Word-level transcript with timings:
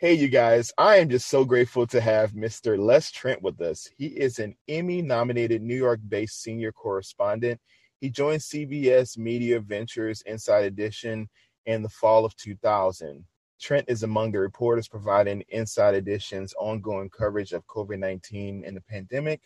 Hey, 0.00 0.14
you 0.14 0.28
guys, 0.28 0.72
I 0.78 0.98
am 0.98 1.08
just 1.08 1.26
so 1.26 1.44
grateful 1.44 1.84
to 1.88 2.00
have 2.00 2.30
Mr. 2.30 2.78
Les 2.78 3.10
Trent 3.10 3.42
with 3.42 3.60
us. 3.60 3.88
He 3.98 4.06
is 4.06 4.38
an 4.38 4.54
Emmy 4.68 5.02
nominated 5.02 5.60
New 5.60 5.74
York 5.74 5.98
based 6.06 6.40
senior 6.40 6.70
correspondent. 6.70 7.60
He 8.00 8.08
joined 8.08 8.40
CBS 8.40 9.18
Media 9.18 9.58
Ventures 9.58 10.22
Inside 10.24 10.66
Edition 10.66 11.28
in 11.66 11.82
the 11.82 11.88
fall 11.88 12.24
of 12.24 12.36
2000. 12.36 13.24
Trent 13.60 13.86
is 13.88 14.04
among 14.04 14.30
the 14.30 14.38
reporters 14.38 14.86
providing 14.86 15.42
Inside 15.48 15.96
Edition's 15.96 16.54
ongoing 16.60 17.10
coverage 17.10 17.50
of 17.50 17.66
COVID 17.66 17.98
19 17.98 18.62
and 18.64 18.76
the 18.76 18.82
pandemic. 18.82 19.40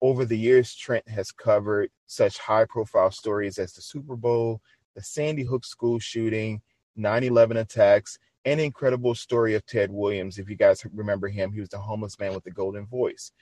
Over 0.00 0.24
the 0.24 0.38
years, 0.38 0.76
Trent 0.76 1.08
has 1.08 1.32
covered 1.32 1.90
such 2.06 2.38
high 2.38 2.66
profile 2.66 3.10
stories 3.10 3.58
as 3.58 3.72
the 3.72 3.82
Super 3.82 4.14
Bowl, 4.14 4.60
the 4.94 5.02
Sandy 5.02 5.42
Hook 5.42 5.64
school 5.64 5.98
shooting, 5.98 6.62
9 6.94 7.24
11 7.24 7.56
attacks, 7.56 8.16
and 8.44 8.60
incredible 8.60 9.14
story 9.14 9.54
of 9.54 9.66
Ted 9.66 9.90
Williams. 9.90 10.38
If 10.38 10.48
you 10.48 10.56
guys 10.56 10.84
remember 10.94 11.28
him, 11.28 11.52
he 11.52 11.60
was 11.60 11.68
the 11.68 11.78
homeless 11.78 12.18
man 12.18 12.34
with 12.34 12.44
the 12.44 12.50
golden 12.50 12.86
voice. 12.86 13.32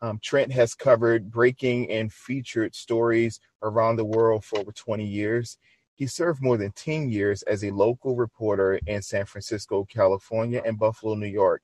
Um, 0.00 0.18
Trent 0.22 0.52
has 0.52 0.74
covered 0.74 1.30
breaking 1.30 1.90
and 1.90 2.12
featured 2.12 2.74
stories 2.74 3.40
around 3.62 3.96
the 3.96 4.04
world 4.04 4.44
for 4.44 4.58
over 4.58 4.72
20 4.72 5.04
years. 5.04 5.58
He 5.94 6.06
served 6.06 6.42
more 6.42 6.56
than 6.56 6.72
10 6.72 7.08
years 7.08 7.42
as 7.42 7.64
a 7.64 7.70
local 7.70 8.16
reporter 8.16 8.80
in 8.86 9.00
San 9.00 9.24
Francisco, 9.24 9.84
California, 9.84 10.60
and 10.64 10.78
Buffalo, 10.78 11.14
New 11.14 11.26
York. 11.26 11.62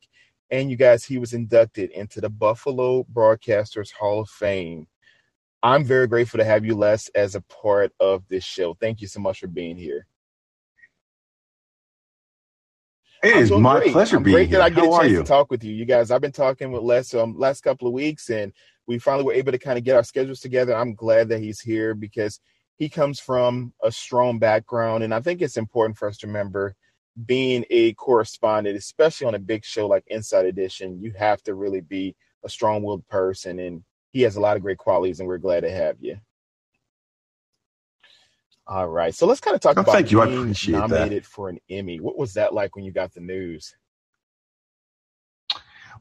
And 0.50 0.70
you 0.70 0.76
guys, 0.76 1.04
he 1.04 1.18
was 1.18 1.32
inducted 1.32 1.90
into 1.90 2.20
the 2.20 2.30
Buffalo 2.30 3.04
Broadcasters 3.12 3.92
Hall 3.92 4.20
of 4.20 4.28
Fame. 4.28 4.86
I'm 5.62 5.84
very 5.84 6.06
grateful 6.06 6.38
to 6.38 6.44
have 6.44 6.64
you, 6.64 6.74
Les, 6.74 7.08
as 7.08 7.34
a 7.34 7.42
part 7.42 7.92
of 8.00 8.26
this 8.28 8.44
show. 8.44 8.74
Thank 8.74 9.00
you 9.00 9.08
so 9.08 9.20
much 9.20 9.40
for 9.40 9.46
being 9.48 9.76
here. 9.76 10.06
It 13.22 13.36
is 13.36 13.50
my 13.50 13.80
great. 13.80 13.92
pleasure 13.92 14.16
I'm 14.16 14.22
being 14.22 14.34
great 14.34 14.48
here. 14.48 14.58
that 14.58 14.64
I 14.64 14.70
get 14.70 14.84
How 14.84 14.90
a 14.90 14.94
are 14.94 15.00
chance 15.00 15.12
you? 15.12 15.18
to 15.18 15.24
talk 15.24 15.50
with 15.50 15.62
you. 15.62 15.74
You 15.74 15.84
guys, 15.84 16.10
I've 16.10 16.20
been 16.22 16.32
talking 16.32 16.72
with 16.72 16.82
Les 16.82 17.12
um 17.14 17.36
last 17.38 17.62
couple 17.62 17.86
of 17.86 17.92
weeks, 17.92 18.30
and 18.30 18.52
we 18.86 18.98
finally 18.98 19.24
were 19.24 19.32
able 19.34 19.52
to 19.52 19.58
kind 19.58 19.76
of 19.78 19.84
get 19.84 19.96
our 19.96 20.02
schedules 20.04 20.40
together. 20.40 20.74
I'm 20.74 20.94
glad 20.94 21.28
that 21.28 21.40
he's 21.40 21.60
here 21.60 21.94
because 21.94 22.40
he 22.78 22.88
comes 22.88 23.20
from 23.20 23.74
a 23.82 23.92
strong 23.92 24.38
background, 24.38 25.04
and 25.04 25.12
I 25.14 25.20
think 25.20 25.42
it's 25.42 25.58
important 25.58 25.98
for 25.98 26.08
us 26.08 26.16
to 26.18 26.26
remember 26.26 26.74
being 27.26 27.64
a 27.68 27.92
correspondent, 27.94 28.78
especially 28.78 29.26
on 29.26 29.34
a 29.34 29.38
big 29.38 29.64
show 29.64 29.86
like 29.86 30.04
Inside 30.06 30.46
Edition, 30.46 31.02
you 31.02 31.12
have 31.18 31.42
to 31.42 31.54
really 31.54 31.82
be 31.82 32.16
a 32.44 32.48
strong-willed 32.48 33.06
person, 33.08 33.58
and 33.58 33.84
he 34.12 34.22
has 34.22 34.36
a 34.36 34.40
lot 34.40 34.56
of 34.56 34.62
great 34.62 34.78
qualities, 34.78 35.20
and 35.20 35.28
we're 35.28 35.36
glad 35.36 35.60
to 35.60 35.70
have 35.70 35.96
you. 36.00 36.16
All 38.70 38.88
right, 38.88 39.14
so 39.14 39.26
let's 39.26 39.40
kind 39.40 39.56
of 39.56 39.60
talk 39.62 39.78
Oh, 39.78 39.82
about 39.82 39.92
thank 39.94 40.12
you. 40.12 40.22
I 40.22 40.26
appreciate 40.28 40.74
that. 40.88 40.88
nominated 40.90 41.26
for 41.26 41.50
an 41.50 41.58
Emmy. 41.70 42.00
What 42.00 42.16
was 42.18 42.34
that 42.34 42.54
like 42.54 42.76
when 42.76 42.84
you 42.86 42.92
got 42.92 43.14
the 43.14 43.20
news? 43.20 43.74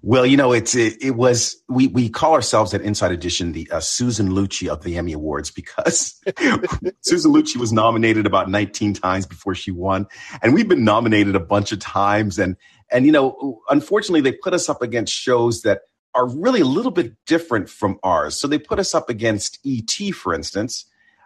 Well, 0.01 0.25
you 0.25 0.37
know, 0.37 0.53
it's 0.53 0.75
it, 0.75 1.03
it 1.03 1.11
was 1.11 1.61
we 1.67 1.87
we 1.87 2.09
call 2.09 2.33
ourselves 2.33 2.73
at 2.73 2.81
Inside 2.81 3.11
Edition 3.11 3.51
the 3.53 3.69
uh, 3.71 3.81
Susan 3.81 4.29
Lucci 4.29 4.69
of 4.69 4.83
the 4.83 4.97
Emmy 4.97 5.13
Awards 5.13 5.51
because 5.51 6.21
Susan 7.01 7.33
Lucci 7.33 7.57
was 7.57 7.73
nominated 7.73 8.25
about 8.25 8.49
19 8.49 8.93
times 8.93 9.25
before 9.25 9.55
she 9.55 9.71
won, 9.71 10.07
and 10.41 10.53
we've 10.53 10.69
been 10.69 10.85
nominated 10.85 11.35
a 11.35 11.39
bunch 11.41 11.73
of 11.73 11.79
times. 11.79 12.39
And 12.39 12.55
and 12.91 13.05
you 13.05 13.11
know, 13.11 13.61
unfortunately, 13.69 14.21
they 14.21 14.31
put 14.37 14.53
us 14.53 14.69
up 14.69 14.81
against 14.81 15.13
shows 15.13 15.63
that 15.63 15.81
are 16.15 16.29
really 16.29 16.61
a 16.61 16.65
little 16.65 16.91
bit 16.91 17.13
different 17.25 17.69
from 17.69 17.99
ours. 18.03 18.37
So 18.39 18.47
they 18.47 18.59
put 18.59 18.79
us 18.79 18.95
up 18.95 19.09
against 19.09 19.59
ET, 19.65 20.13
for 20.15 20.33
instance, 20.33 20.85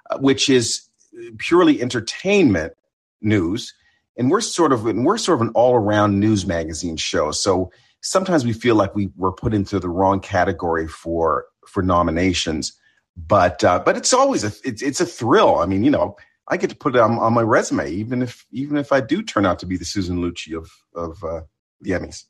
uh, 0.09 0.17
which 0.19 0.49
is 0.49 0.89
purely 1.37 1.81
entertainment 1.81 2.73
news, 3.21 3.73
and 4.17 4.29
we're 4.29 4.41
sort 4.41 4.71
of 4.71 4.85
and 4.85 5.05
we're 5.05 5.17
sort 5.17 5.41
of 5.41 5.47
an 5.47 5.53
all 5.55 5.75
around 5.75 6.19
news 6.19 6.45
magazine 6.45 6.97
show. 6.97 7.31
So 7.31 7.71
sometimes 8.01 8.45
we 8.45 8.53
feel 8.53 8.75
like 8.75 8.95
we 8.95 9.09
were 9.15 9.31
put 9.31 9.53
into 9.53 9.79
the 9.79 9.89
wrong 9.89 10.19
category 10.19 10.87
for 10.87 11.45
for 11.67 11.81
nominations 11.81 12.73
but 13.15 13.63
uh, 13.63 13.79
but 13.83 13.97
it's 13.97 14.13
always 14.13 14.43
a 14.43 14.51
it's, 14.63 14.81
it's 14.81 14.99
a 14.99 15.05
thrill 15.05 15.59
i 15.59 15.65
mean 15.65 15.83
you 15.83 15.91
know 15.91 16.15
i 16.47 16.57
get 16.57 16.69
to 16.69 16.75
put 16.75 16.95
it 16.95 17.01
on, 17.01 17.17
on 17.19 17.33
my 17.33 17.41
resume 17.41 17.89
even 17.89 18.21
if 18.21 18.45
even 18.51 18.77
if 18.77 18.91
i 18.91 18.99
do 18.99 19.21
turn 19.21 19.45
out 19.45 19.59
to 19.59 19.65
be 19.65 19.77
the 19.77 19.85
susan 19.85 20.17
lucci 20.17 20.57
of 20.57 20.69
of 20.95 21.23
uh, 21.23 21.41
the 21.81 21.91
emmys 21.91 22.23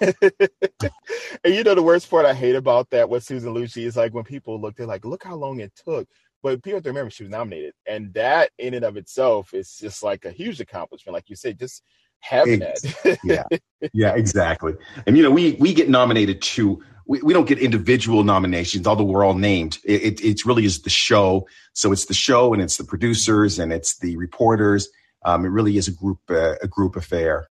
and 0.00 1.54
you 1.54 1.62
know 1.62 1.74
the 1.74 1.82
worst 1.82 2.08
part 2.08 2.24
I 2.24 2.32
hate 2.32 2.54
about 2.54 2.88
that 2.90 3.10
with 3.10 3.24
Susan 3.24 3.52
Lucci 3.52 3.84
is 3.84 3.94
like 3.94 4.14
when 4.14 4.24
people 4.24 4.58
look, 4.58 4.74
they're 4.74 4.86
like, 4.86 5.04
look 5.04 5.22
how 5.22 5.34
long 5.34 5.60
it 5.60 5.72
took. 5.84 6.08
But 6.42 6.62
people 6.62 6.78
have 6.78 6.86
remember 6.86 7.10
she 7.10 7.22
was 7.22 7.30
nominated. 7.30 7.74
And 7.86 8.12
that 8.14 8.50
in 8.58 8.74
and 8.74 8.84
of 8.84 8.96
itself 8.96 9.54
is 9.54 9.76
just 9.76 10.02
like 10.02 10.24
a 10.24 10.30
huge 10.30 10.60
accomplishment. 10.60 11.14
Like 11.14 11.30
you 11.30 11.36
said, 11.36 11.58
just 11.58 11.82
having 12.22 12.60
that. 12.60 13.18
yeah 13.24 13.44
yeah 13.92 14.14
exactly 14.14 14.74
and 15.06 15.16
you 15.16 15.22
know 15.22 15.30
we 15.30 15.52
we 15.58 15.74
get 15.74 15.88
nominated 15.88 16.40
to 16.40 16.80
we, 17.04 17.20
we 17.20 17.32
don't 17.34 17.48
get 17.48 17.58
individual 17.58 18.22
nominations 18.22 18.86
although 18.86 19.04
we're 19.04 19.24
all 19.24 19.34
named 19.34 19.78
it, 19.84 20.02
it 20.02 20.24
it's 20.24 20.46
really 20.46 20.64
is 20.64 20.82
the 20.82 20.90
show 20.90 21.46
so 21.72 21.90
it's 21.90 22.06
the 22.06 22.14
show 22.14 22.52
and 22.52 22.62
it's 22.62 22.76
the 22.76 22.84
producers 22.84 23.58
and 23.58 23.72
it's 23.72 23.98
the 23.98 24.16
reporters 24.16 24.88
um, 25.24 25.44
it 25.44 25.48
really 25.48 25.76
is 25.76 25.88
a 25.88 25.92
group 25.92 26.20
uh, 26.30 26.54
a 26.62 26.68
group 26.68 26.94
affair 26.96 27.48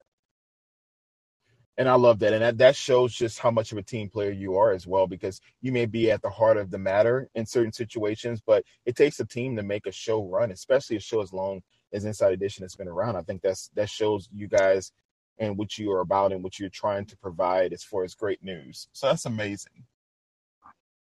And 1.78 1.88
I 1.88 1.96
love 1.96 2.20
that. 2.20 2.34
And 2.34 2.42
that, 2.42 2.58
that 2.58 2.76
shows 2.76 3.14
just 3.14 3.40
how 3.40 3.50
much 3.50 3.72
of 3.72 3.78
a 3.78 3.84
team 3.84 4.10
player 4.10 4.32
you 4.32 4.56
are 4.58 4.72
as 4.72 4.86
well, 4.86 5.08
because 5.08 5.40
you 5.62 5.72
may 5.72 5.86
be 5.86 6.12
at 6.12 6.22
the 6.22 6.30
heart 6.30 6.58
of 6.58 6.70
the 6.70 6.78
matter 6.78 7.30
in 7.34 7.46
certain 7.46 7.72
situations, 7.72 8.42
but 8.46 8.64
it 8.86 8.96
takes 8.96 9.20
a 9.20 9.26
team 9.26 9.56
to 9.56 9.64
make 9.64 9.86
a 9.88 9.92
show 9.92 10.24
run, 10.24 10.52
especially 10.52 10.98
a 10.98 11.00
show 11.00 11.22
as 11.22 11.34
long 11.34 11.62
as 11.94 12.06
Inside 12.06 12.34
Edition 12.34 12.64
has 12.64 12.76
been 12.76 12.88
around. 12.88 13.16
I 13.16 13.22
think 13.22 13.42
that's 13.42 13.70
that 13.76 13.90
shows 13.90 14.30
you 14.34 14.48
guys 14.48 14.92
and 15.40 15.58
what 15.58 15.78
you 15.78 15.92
are 15.92 16.02
about 16.02 16.32
and 16.32 16.44
what 16.44 16.60
you're 16.60 16.70
trying 16.70 17.06
to 17.06 17.18
provide 17.18 17.74
as 17.74 17.84
far 17.84 18.04
as 18.04 18.16
great 18.16 18.44
news. 18.44 18.88
So 18.94 19.08
that's 19.08 19.26
amazing. 19.26 19.86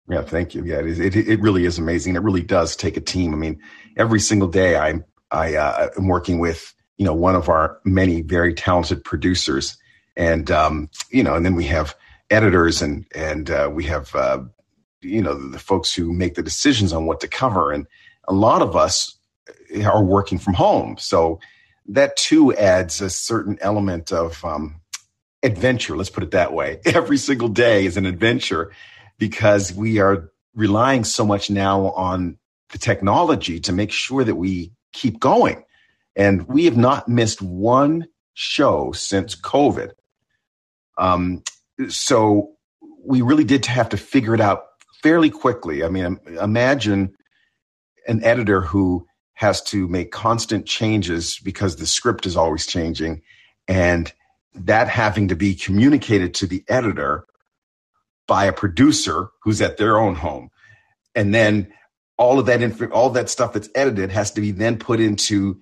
Yeah, 0.09 0.23
thank 0.23 0.55
you. 0.55 0.65
Yeah, 0.65 0.79
it, 0.79 1.17
it 1.17 1.29
it 1.29 1.41
really 1.41 1.67
is 1.67 1.79
amazing. 1.79 2.17
It 2.17 2.23
really 2.23 2.43
does 2.43 2.77
take 2.77 2.97
a 2.97 3.01
team. 3.01 3.35
I 3.35 3.37
mean, 3.37 3.61
every 3.97 4.21
single 4.21 4.49
day 4.49 4.77
I'm 4.77 5.05
I 5.31 5.55
uh, 5.57 5.91
am 5.99 6.09
working 6.09 6.39
with 6.39 6.75
you 6.97 7.05
know 7.05 7.15
one 7.15 7.35
of 7.35 7.49
our 7.49 7.79
many 7.85 8.23
very 8.23 8.55
talented 8.55 9.05
producers, 9.05 9.77
and 10.19 10.51
um, 10.51 10.91
you 11.11 11.23
know, 11.23 11.35
and 11.35 11.47
then 11.47 11.55
we 11.55 11.65
have 11.65 11.95
editors 12.29 12.83
and 12.83 13.07
and 13.15 13.51
uh, 13.51 13.71
we 13.73 13.85
have 13.85 14.15
uh, 14.15 14.43
you 15.01 15.23
know 15.23 15.35
the 15.35 15.59
folks 15.59 15.95
who 15.95 16.13
make 16.13 16.35
the 16.35 16.43
decisions 16.43 16.93
on 16.93 17.07
what 17.07 17.21
to 17.21 17.29
cover, 17.29 17.73
and 17.73 17.87
a 18.27 18.35
lot 18.35 18.61
of 18.61 18.77
us 18.77 19.17
are 19.87 20.05
working 20.05 20.39
from 20.39 20.55
home, 20.55 20.97
so 20.99 21.39
that 21.87 22.17
too 22.17 22.53
adds 22.55 23.01
a 23.01 23.09
certain 23.09 23.57
element 23.63 24.13
of 24.13 24.45
um, 24.45 24.81
adventure. 25.43 25.97
Let's 25.97 26.11
put 26.11 26.25
it 26.25 26.33
that 26.33 26.53
way. 26.53 26.81
Every 26.85 27.17
single 27.17 27.49
day 27.49 27.87
is 27.87 27.97
an 27.97 28.05
adventure 28.05 28.73
because 29.19 29.73
we 29.73 30.01
are 30.01 30.31
relying 30.55 31.05
so 31.05 31.25
much 31.25 31.49
now 31.49 31.91
on 31.93 32.37
the 32.71 32.79
technology 32.79 33.61
to 33.61 33.73
make 33.73 33.93
sure 33.93 34.25
that 34.25 34.35
we 34.35 34.73
keep 34.93 35.21
going. 35.21 35.65
And 36.17 36.49
we 36.49 36.65
have 36.65 36.77
not 36.77 37.09
missed 37.09 37.41
one 37.41 38.09
show 38.35 38.93
since 38.93 39.37
COVID. 39.37 39.93
Um, 40.99 41.43
so 41.89 42.53
we 43.05 43.23
really 43.23 43.45
did 43.45 43.65
have 43.67 43.89
to 43.91 43.97
figure 43.97 44.35
it 44.35 44.41
out 44.41 44.65
fairly 45.03 45.31
quickly. 45.31 45.85
I 45.85 45.89
mean, 45.89 46.19
imagine 46.41 47.15
an 48.07 48.25
editor 48.25 48.61
who 48.61 49.07
has 49.35 49.63
to 49.63 49.87
make 49.89 50.11
constant 50.11 50.67
changes 50.67 51.39
because 51.39 51.77
the 51.77 51.87
script 51.87 52.27
is 52.27 52.37
always 52.37 52.67
changing 52.67 53.23
and 53.69 54.13
that 54.55 54.89
having 54.89 55.29
to 55.29 55.37
be 55.37 55.55
communicated 55.55 56.35
to 56.35 56.47
the 56.47 56.65
editor 56.69 57.25
by 58.27 58.47
a 58.47 58.53
producer 58.53 59.29
who's 59.43 59.63
at 59.63 59.77
their 59.77 59.99
own 59.99 60.17
home 60.17 60.51
and 61.15 61.35
then 61.35 61.73
all 62.17 62.39
of 62.39 62.47
that 62.47 62.63
inf- 62.63 62.93
all 62.93 63.11
that 63.11 63.31
stuff 63.31 63.53
that's 63.53 63.69
edited 63.75 64.11
has 64.11 64.33
to 64.33 64.41
be 64.41 64.51
then 64.51 64.77
put 64.77 65.01
into 65.01 65.59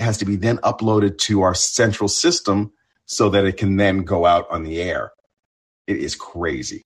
has 0.00 0.18
to 0.18 0.24
be 0.24 0.36
then 0.36 0.58
uploaded 0.58 1.18
to 1.18 1.42
our 1.42 1.54
central 1.54 2.08
system 2.08 2.72
so 3.06 3.28
that 3.28 3.44
it 3.44 3.56
can 3.56 3.76
then 3.76 4.02
go 4.02 4.26
out 4.26 4.46
on 4.50 4.62
the 4.62 4.80
air 4.80 5.10
it 5.86 5.96
is 5.96 6.14
crazy 6.14 6.84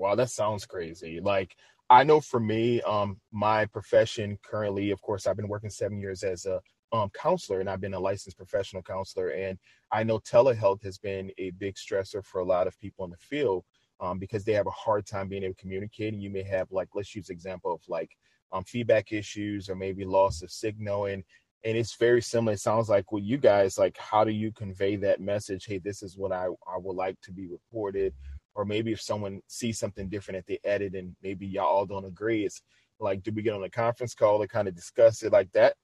Wow, 0.00 0.14
that 0.14 0.30
sounds 0.30 0.64
crazy. 0.64 1.20
Like 1.20 1.54
I 1.90 2.04
know 2.04 2.20
for 2.20 2.40
me, 2.40 2.80
um, 2.82 3.20
my 3.32 3.66
profession 3.66 4.38
currently, 4.42 4.92
of 4.92 5.02
course, 5.02 5.26
I've 5.26 5.36
been 5.36 5.48
working 5.48 5.68
seven 5.68 6.00
years 6.00 6.22
as 6.22 6.46
a 6.46 6.60
um, 6.92 7.10
counselor, 7.10 7.60
and 7.60 7.68
I've 7.68 7.82
been 7.82 7.94
a 7.94 8.00
licensed 8.00 8.38
professional 8.38 8.82
counselor. 8.82 9.28
And 9.28 9.58
I 9.92 10.02
know 10.02 10.18
telehealth 10.18 10.82
has 10.84 10.96
been 10.96 11.30
a 11.36 11.50
big 11.50 11.74
stressor 11.74 12.24
for 12.24 12.40
a 12.40 12.44
lot 12.44 12.66
of 12.66 12.80
people 12.80 13.04
in 13.04 13.10
the 13.10 13.16
field 13.18 13.64
um, 14.00 14.18
because 14.18 14.42
they 14.42 14.52
have 14.52 14.66
a 14.66 14.70
hard 14.70 15.04
time 15.06 15.28
being 15.28 15.42
able 15.42 15.54
to 15.54 15.60
communicate. 15.60 16.14
And 16.14 16.22
you 16.22 16.30
may 16.30 16.44
have, 16.44 16.72
like, 16.72 16.88
let's 16.94 17.14
use 17.14 17.28
example 17.28 17.74
of 17.74 17.80
like 17.86 18.10
um, 18.52 18.64
feedback 18.64 19.12
issues 19.12 19.68
or 19.68 19.74
maybe 19.74 20.04
loss 20.04 20.42
of 20.42 20.50
signal, 20.50 21.06
and 21.06 21.24
and 21.64 21.76
it's 21.76 21.96
very 21.96 22.22
similar. 22.22 22.54
It 22.54 22.60
sounds 22.60 22.88
like 22.88 23.12
with 23.12 23.24
you 23.24 23.36
guys, 23.36 23.78
like, 23.78 23.96
how 23.98 24.24
do 24.24 24.30
you 24.30 24.52
convey 24.52 24.96
that 24.96 25.20
message? 25.20 25.66
Hey, 25.66 25.78
this 25.78 26.02
is 26.02 26.16
what 26.16 26.32
I 26.32 26.46
I 26.66 26.78
would 26.78 26.96
like 26.96 27.20
to 27.22 27.32
be 27.32 27.46
reported 27.46 28.14
or 28.54 28.64
maybe 28.64 28.92
if 28.92 29.00
someone 29.00 29.40
sees 29.46 29.78
something 29.78 30.08
different 30.08 30.38
at 30.38 30.46
the 30.46 30.60
edit 30.64 30.94
and 30.94 31.14
maybe 31.22 31.46
y'all 31.46 31.66
all 31.66 31.86
don't 31.86 32.04
agree 32.04 32.44
it's 32.44 32.62
like 32.98 33.22
do 33.22 33.30
we 33.30 33.42
get 33.42 33.54
on 33.54 33.62
a 33.62 33.70
conference 33.70 34.12
call 34.12 34.40
to 34.40 34.48
kind 34.48 34.66
of 34.66 34.74
discuss 34.74 35.22
it 35.22 35.30
like 35.30 35.50
that 35.52 35.74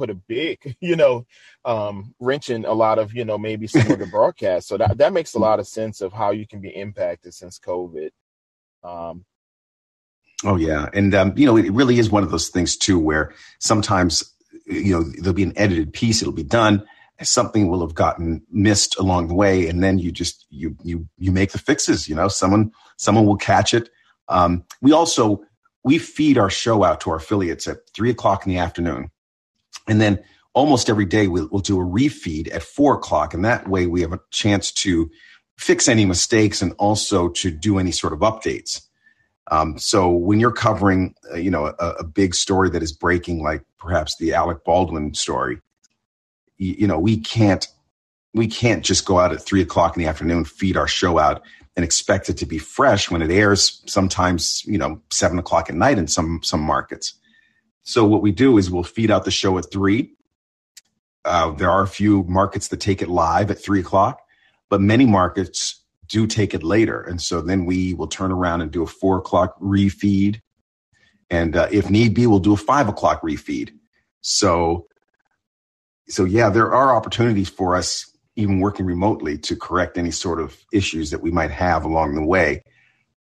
put 0.00 0.10
a 0.10 0.14
big, 0.14 0.76
you 0.80 0.96
know, 0.96 1.26
um, 1.64 2.14
wrench 2.18 2.50
in 2.50 2.64
a 2.64 2.72
lot 2.72 2.98
of, 2.98 3.12
you 3.14 3.24
know, 3.24 3.38
maybe 3.38 3.66
some 3.66 3.90
of 3.90 3.98
the 3.98 4.06
broadcasts. 4.10 4.68
So 4.68 4.78
that, 4.78 4.98
that 4.98 5.12
makes 5.12 5.34
a 5.34 5.38
lot 5.38 5.60
of 5.60 5.66
sense 5.66 6.00
of 6.00 6.12
how 6.12 6.30
you 6.30 6.46
can 6.46 6.60
be 6.60 6.70
impacted 6.70 7.34
since 7.34 7.58
COVID. 7.58 8.10
Um, 8.82 9.24
oh 10.44 10.56
yeah. 10.56 10.88
And, 10.94 11.14
um, 11.14 11.34
you 11.36 11.46
know, 11.46 11.56
it 11.56 11.70
really 11.72 11.98
is 11.98 12.10
one 12.10 12.22
of 12.22 12.30
those 12.30 12.48
things 12.48 12.76
too, 12.76 12.98
where 12.98 13.34
sometimes, 13.58 14.34
you 14.66 14.92
know, 14.92 15.02
there'll 15.02 15.34
be 15.34 15.42
an 15.42 15.56
edited 15.56 15.92
piece, 15.92 16.22
it'll 16.22 16.32
be 16.32 16.42
done. 16.42 16.84
Something 17.22 17.68
will 17.68 17.80
have 17.80 17.94
gotten 17.94 18.42
missed 18.50 18.98
along 18.98 19.28
the 19.28 19.34
way. 19.34 19.68
And 19.68 19.82
then 19.82 19.98
you 19.98 20.10
just, 20.10 20.46
you, 20.48 20.74
you, 20.82 21.06
you 21.18 21.32
make 21.32 21.52
the 21.52 21.58
fixes, 21.58 22.08
you 22.08 22.14
know, 22.14 22.28
someone, 22.28 22.72
someone 22.96 23.26
will 23.26 23.36
catch 23.36 23.74
it. 23.74 23.90
Um, 24.28 24.64
we 24.80 24.92
also, 24.92 25.42
we 25.84 25.98
feed 25.98 26.38
our 26.38 26.48
show 26.48 26.82
out 26.82 27.00
to 27.02 27.10
our 27.10 27.16
affiliates 27.16 27.68
at 27.68 27.78
three 27.94 28.10
o'clock 28.10 28.46
in 28.46 28.52
the 28.52 28.58
afternoon. 28.58 29.10
And 29.86 30.00
then 30.00 30.22
almost 30.54 30.88
every 30.88 31.04
day 31.04 31.28
we'll, 31.28 31.48
we'll 31.50 31.60
do 31.60 31.80
a 31.80 31.84
refeed 31.84 32.54
at 32.54 32.62
four 32.62 32.94
o'clock. 32.94 33.34
And 33.34 33.44
that 33.44 33.68
way 33.68 33.86
we 33.86 34.00
have 34.00 34.12
a 34.12 34.20
chance 34.30 34.72
to 34.72 35.10
fix 35.58 35.88
any 35.88 36.06
mistakes 36.06 36.62
and 36.62 36.72
also 36.78 37.28
to 37.28 37.50
do 37.50 37.78
any 37.78 37.92
sort 37.92 38.14
of 38.14 38.20
updates. 38.20 38.80
Um, 39.50 39.78
so 39.78 40.10
when 40.10 40.38
you're 40.38 40.52
covering, 40.52 41.14
uh, 41.32 41.36
you 41.36 41.50
know, 41.50 41.66
a, 41.66 41.86
a, 41.98 42.04
big 42.04 42.36
story 42.36 42.70
that 42.70 42.84
is 42.84 42.92
breaking, 42.92 43.42
like 43.42 43.64
perhaps 43.78 44.16
the 44.16 44.32
Alec 44.32 44.64
Baldwin 44.64 45.12
story, 45.12 45.60
you, 46.56 46.76
you, 46.78 46.86
know, 46.86 47.00
we 47.00 47.16
can't 47.16 47.66
we 48.32 48.46
can't 48.46 48.84
just 48.84 49.04
go 49.04 49.18
out 49.18 49.32
at 49.32 49.42
three 49.42 49.60
o'clock 49.60 49.96
in 49.96 50.02
the 50.02 50.08
afternoon, 50.08 50.44
feed 50.44 50.76
our 50.76 50.86
show 50.86 51.18
out, 51.18 51.42
and 51.74 51.84
expect 51.84 52.28
it 52.28 52.38
to 52.38 52.46
be 52.46 52.58
fresh 52.58 53.10
when 53.10 53.22
it 53.22 53.30
airs. 53.32 53.82
Sometimes, 53.86 54.64
you 54.66 54.78
know, 54.78 55.02
seven 55.10 55.38
o'clock 55.38 55.68
at 55.68 55.74
night 55.74 55.98
in 55.98 56.06
some 56.06 56.40
some 56.44 56.60
markets. 56.60 57.14
So 57.82 58.04
what 58.04 58.22
we 58.22 58.30
do 58.30 58.56
is 58.56 58.70
we'll 58.70 58.84
feed 58.84 59.10
out 59.10 59.24
the 59.24 59.32
show 59.32 59.58
at 59.58 59.72
three. 59.72 60.12
Uh, 61.24 61.50
there 61.50 61.70
are 61.70 61.82
a 61.82 61.88
few 61.88 62.22
markets 62.24 62.68
that 62.68 62.78
take 62.78 63.02
it 63.02 63.08
live 63.08 63.50
at 63.50 63.58
three 63.58 63.80
o'clock, 63.80 64.20
but 64.68 64.80
many 64.80 65.06
markets 65.06 65.79
do 66.10 66.26
take 66.26 66.52
it 66.52 66.62
later. 66.62 67.00
And 67.00 67.22
so 67.22 67.40
then 67.40 67.64
we 67.64 67.94
will 67.94 68.08
turn 68.08 68.32
around 68.32 68.60
and 68.60 68.70
do 68.70 68.82
a 68.82 68.86
four 68.86 69.16
o'clock 69.18 69.58
refeed. 69.60 70.40
And 71.30 71.56
uh, 71.56 71.68
if 71.70 71.88
need 71.88 72.14
be, 72.14 72.26
we'll 72.26 72.40
do 72.40 72.52
a 72.52 72.58
five 72.58 72.88
o'clock 72.88 73.22
refeed. 73.22 73.70
So, 74.20 74.86
so 76.08 76.24
yeah, 76.24 76.50
there 76.50 76.74
are 76.74 76.94
opportunities 76.94 77.48
for 77.48 77.76
us, 77.76 78.12
even 78.34 78.58
working 78.58 78.84
remotely, 78.84 79.38
to 79.38 79.54
correct 79.54 79.96
any 79.96 80.10
sort 80.10 80.40
of 80.40 80.58
issues 80.72 81.10
that 81.12 81.22
we 81.22 81.30
might 81.30 81.52
have 81.52 81.84
along 81.84 82.16
the 82.16 82.26
way. 82.26 82.64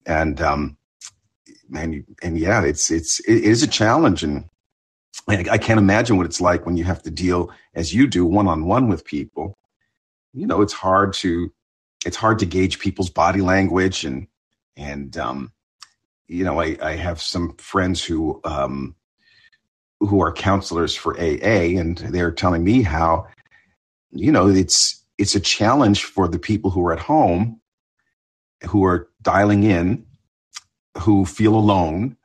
And 0.05 0.39
um, 0.41 0.77
and 1.75 2.05
and 2.23 2.39
yeah, 2.39 2.63
it's 2.63 2.89
it's 2.89 3.19
it 3.19 3.43
is 3.43 3.61
a 3.61 3.67
challenge, 3.67 4.23
and 4.23 4.45
I 5.27 5.57
can't 5.57 5.77
imagine 5.77 6.15
what 6.15 6.25
it's 6.25 6.41
like 6.41 6.65
when 6.65 6.77
you 6.77 6.85
have 6.85 7.03
to 7.03 7.11
deal 7.11 7.51
as 7.75 7.93
you 7.93 8.07
do 8.07 8.25
one 8.25 8.47
on 8.47 8.65
one 8.65 8.87
with 8.87 9.03
people. 9.03 9.57
You 10.33 10.47
know, 10.47 10.61
it's 10.61 10.73
hard 10.73 11.13
to 11.15 11.51
it's 12.05 12.17
hard 12.17 12.39
to 12.39 12.45
gauge 12.45 12.79
people's 12.79 13.09
body 13.09 13.41
language 13.41 14.05
and 14.05 14.27
and 14.75 15.17
um, 15.17 15.51
you 16.27 16.43
know, 16.45 16.61
I, 16.61 16.77
I 16.81 16.95
have 16.95 17.21
some 17.21 17.55
friends 17.57 18.03
who 18.03 18.39
um, 18.43 18.95
who 19.99 20.21
are 20.21 20.31
counselors 20.31 20.95
for 20.95 21.19
AA, 21.19 21.77
and 21.77 21.97
they're 21.97 22.31
telling 22.31 22.63
me 22.63 22.83
how 22.83 23.27
you 24.11 24.31
know 24.31 24.47
it's 24.47 25.03
it's 25.17 25.35
a 25.35 25.39
challenge 25.39 26.05
for 26.05 26.27
the 26.27 26.39
people 26.39 26.71
who 26.71 26.85
are 26.85 26.93
at 26.93 26.99
home 26.99 27.59
who 28.67 28.85
are 28.85 29.09
dialing 29.21 29.63
in 29.63 30.05
who 30.97 31.25
feel 31.25 31.55
alone 31.55 32.17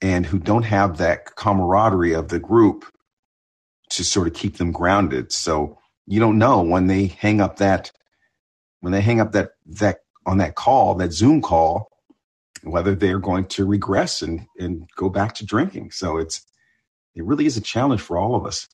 and 0.00 0.26
who 0.26 0.38
don't 0.38 0.64
have 0.64 0.98
that 0.98 1.34
camaraderie 1.36 2.12
of 2.12 2.28
the 2.28 2.38
group 2.38 2.84
to 3.90 4.04
sort 4.04 4.26
of 4.26 4.34
keep 4.34 4.56
them 4.56 4.72
grounded. 4.72 5.32
So 5.32 5.78
you 6.06 6.20
don't 6.20 6.38
know 6.38 6.62
when 6.62 6.86
they 6.86 7.06
hang 7.06 7.40
up 7.40 7.56
that 7.56 7.90
when 8.84 8.92
they 8.92 9.00
hang 9.00 9.18
up 9.18 9.32
that 9.32 9.52
that 9.64 10.00
on 10.26 10.36
that 10.36 10.56
call, 10.56 10.94
that 10.96 11.10
Zoom 11.10 11.40
call, 11.40 11.88
whether 12.64 12.94
they're 12.94 13.18
going 13.18 13.46
to 13.46 13.64
regress 13.64 14.20
and 14.20 14.46
and 14.58 14.86
go 14.94 15.08
back 15.08 15.32
to 15.36 15.46
drinking. 15.46 15.90
So 15.90 16.18
it's 16.18 16.44
it 17.14 17.24
really 17.24 17.46
is 17.46 17.56
a 17.56 17.62
challenge 17.62 18.02
for 18.02 18.18
all 18.18 18.34
of 18.34 18.44
us. 18.44 18.68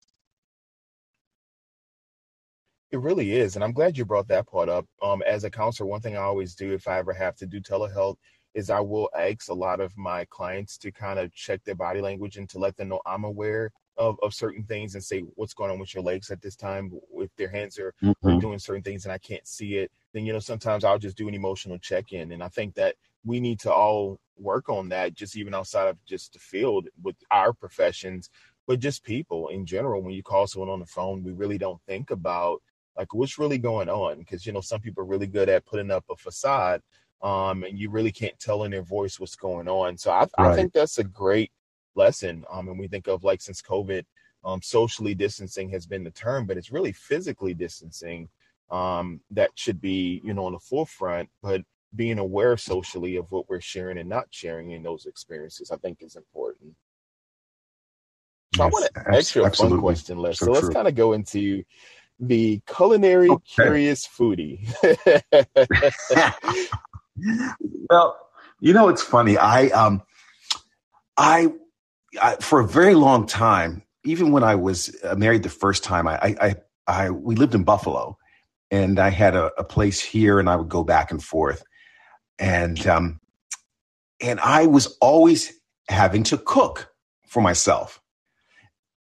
It 2.91 2.99
really 2.99 3.37
is, 3.37 3.55
and 3.55 3.63
I'm 3.63 3.73
glad 3.73 3.97
you 3.97 4.05
brought 4.05 4.27
that 4.29 4.49
part 4.49 4.69
up. 4.69 4.85
Um, 5.01 5.23
as 5.23 5.45
a 5.45 5.51
counselor, 5.51 5.89
one 5.89 6.01
thing 6.01 6.17
I 6.17 6.23
always 6.23 6.57
do 6.57 6.73
if 6.73 6.89
I 6.89 6.99
ever 6.99 7.13
have 7.13 7.37
to 7.37 7.47
do 7.47 7.61
telehealth 7.61 8.17
is 8.55 8.69
I 8.69 8.81
will 8.81 9.09
ask 9.17 9.49
a 9.49 9.55
lot 9.55 9.79
of 9.81 9.97
my 9.97 10.25
clients 10.29 10.77
to 10.79 10.91
kind 10.91 11.21
of 11.21 11.33
check 11.33 11.63
their 11.63 11.77
body 11.77 12.01
language 12.01 12.37
and 12.37 12.49
to 12.49 12.59
let 12.59 12.77
them 12.77 12.89
know 12.89 13.01
I'm 13.07 13.23
aware 13.23 13.71
of, 14.01 14.19
of 14.23 14.33
certain 14.33 14.65
things 14.65 14.95
and 14.95 15.05
say 15.05 15.21
what's 15.35 15.53
going 15.53 15.71
on 15.71 15.79
with 15.79 15.95
your 15.95 16.03
legs 16.03 16.31
at 16.31 16.41
this 16.41 16.57
time 16.57 16.91
if 17.17 17.31
their 17.37 17.51
hands 17.51 17.79
are, 17.79 17.93
mm-hmm. 18.03 18.29
are 18.29 18.41
doing 18.41 18.59
certain 18.59 18.83
things 18.83 19.05
and 19.05 19.13
I 19.13 19.19
can't 19.19 19.47
see 19.47 19.77
it 19.77 19.93
then 20.15 20.25
you 20.25 20.33
know 20.33 20.39
sometimes 20.39 20.85
I'll 20.85 20.99
just 20.99 21.19
do 21.19 21.29
an 21.29 21.35
emotional 21.35 21.79
check-in 21.79 22.33
and 22.33 22.43
I 22.43 22.49
think 22.49 22.75
that 22.77 22.97
we 23.25 23.41
need 23.41 23.61
to 23.61 23.73
all 23.73 24.19
work 24.39 24.71
on 24.71 24.89
that 24.89 25.13
just 25.13 25.37
even 25.37 25.55
outside 25.55 25.89
of 25.89 26.03
just 26.07 26.33
the 26.33 26.39
field 26.39 26.89
with 27.03 27.17
our 27.31 27.53
professions 27.53 28.31
but 28.67 28.81
just 28.81 29.05
people 29.05 29.49
in 29.49 29.67
general 29.67 30.03
when 30.03 30.15
you 30.15 30.23
call 30.23 30.47
someone 30.47 30.71
on 30.71 30.81
the 30.81 30.87
phone 30.87 31.23
we 31.23 31.33
really 31.33 31.59
don't 31.59 31.83
think 31.87 32.11
about 32.11 32.63
like 32.97 33.13
what's 33.13 33.39
really 33.39 33.59
going 33.59 33.91
on 33.91 34.19
because 34.19 34.47
you 34.47 34.53
know 34.53 34.63
some 34.63 34.81
people 34.81 35.03
are 35.03 35.07
really 35.07 35.27
good 35.27 35.51
at 35.51 35.67
putting 35.67 35.91
up 35.91 36.05
a 36.11 36.17
facade 36.17 36.81
um, 37.23 37.65
and 37.65 37.79
you 37.79 37.91
really 37.91 38.13
can't 38.13 38.39
tell 38.39 38.65
in 38.65 38.71
their 38.71 38.83
voice 38.83 39.21
what's 39.21 39.37
going 39.37 39.69
on. 39.69 39.99
So 39.99 40.11
I, 40.11 40.21
right. 40.21 40.31
I 40.39 40.55
think 40.55 40.73
that's 40.73 40.97
a 40.99 41.05
great 41.05 41.53
lesson. 41.95 42.45
Um, 42.51 42.69
and 42.69 42.79
we 42.79 42.89
think 42.89 43.09
of 43.09 43.25
like 43.25 43.41
since 43.41 43.63
COVID, 43.63 44.05
um, 44.45 44.63
socially 44.63 45.15
distancing 45.15 45.71
has 45.71 45.87
been 45.87 46.05
the 46.05 46.11
term, 46.11 46.47
but 46.47 46.57
it's 46.57 46.73
really 46.73 46.93
physically 46.93 47.55
distancing 47.55 48.29
um, 48.71 49.21
that 49.31 49.51
should 49.55 49.81
be, 49.81 50.21
you 50.25 50.33
know, 50.33 50.47
on 50.47 50.53
the 50.53 50.59
forefront. 50.59 51.29
But 51.43 51.63
being 51.95 52.19
aware 52.19 52.57
socially 52.57 53.17
of 53.17 53.31
what 53.31 53.49
we're 53.49 53.61
sharing 53.61 53.99
and 53.99 54.09
not 54.09 54.27
sharing 54.31 54.71
in 54.71 54.83
those 54.83 55.07
experiences, 55.07 55.71
I 55.71 55.77
think 55.77 55.99
is 56.01 56.17
important. 56.17 56.75
So 58.55 58.65
yes, 58.65 58.67
I 58.67 58.67
want 58.67 58.95
to 58.95 59.17
ask 59.17 59.35
you 59.35 59.45
a 59.45 59.51
fun 59.51 59.81
question, 59.81 60.19
Les. 60.19 60.39
So, 60.39 60.47
so 60.47 60.53
let's 60.53 60.69
kind 60.69 60.89
of 60.89 60.95
go 60.95 61.13
into 61.13 61.63
the 62.19 62.61
culinary 62.67 63.31
okay. 63.31 63.45
curious 63.55 64.07
foodie. 64.07 64.67
well, 67.91 68.19
you 68.61 68.73
know, 68.73 68.89
it's 68.89 69.03
funny. 69.03 69.39
I, 69.39 69.69
um, 69.69 70.03
I, 71.17 71.53
I, 72.21 72.37
for 72.37 72.61
a 72.61 72.67
very 72.67 72.95
long 72.95 73.27
time, 73.27 73.83
even 74.05 74.33
when 74.33 74.43
I 74.43 74.55
was 74.55 74.95
uh, 75.05 75.15
married 75.15 75.43
the 75.43 75.49
first 75.49 75.85
time, 75.85 76.09
I, 76.09 76.37
I, 76.41 76.55
I, 76.87 77.11
we 77.11 77.37
lived 77.37 77.55
in 77.55 77.65
Buffalo, 77.65 78.17
and 78.71 78.99
I 78.99 79.11
had 79.11 79.35
a, 79.37 79.51
a 79.59 79.65
place 79.65 80.01
here, 80.01 80.39
and 80.39 80.49
I 80.49 80.57
would 80.57 80.69
go 80.69 80.83
back 80.83 81.11
and 81.11 81.23
forth, 81.23 81.63
and 82.39 82.85
um, 82.87 83.21
and 84.21 84.41
I 84.41 84.67
was 84.67 84.97
always 85.01 85.53
having 85.89 86.23
to 86.25 86.39
cook 86.39 86.91
for 87.27 87.43
myself, 87.43 88.01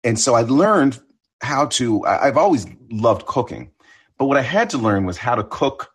and 0.04 0.18
so 0.18 0.34
I 0.34 0.42
learned 0.42 0.98
how 1.42 1.66
to. 1.66 2.04
I've 2.04 2.36
always 2.36 2.66
loved 2.90 3.26
cooking, 3.26 3.70
but 4.18 4.26
what 4.26 4.36
I 4.36 4.42
had 4.42 4.68
to 4.70 4.78
learn 4.78 5.04
was 5.04 5.16
how 5.16 5.34
to 5.34 5.44
cook 5.44 5.90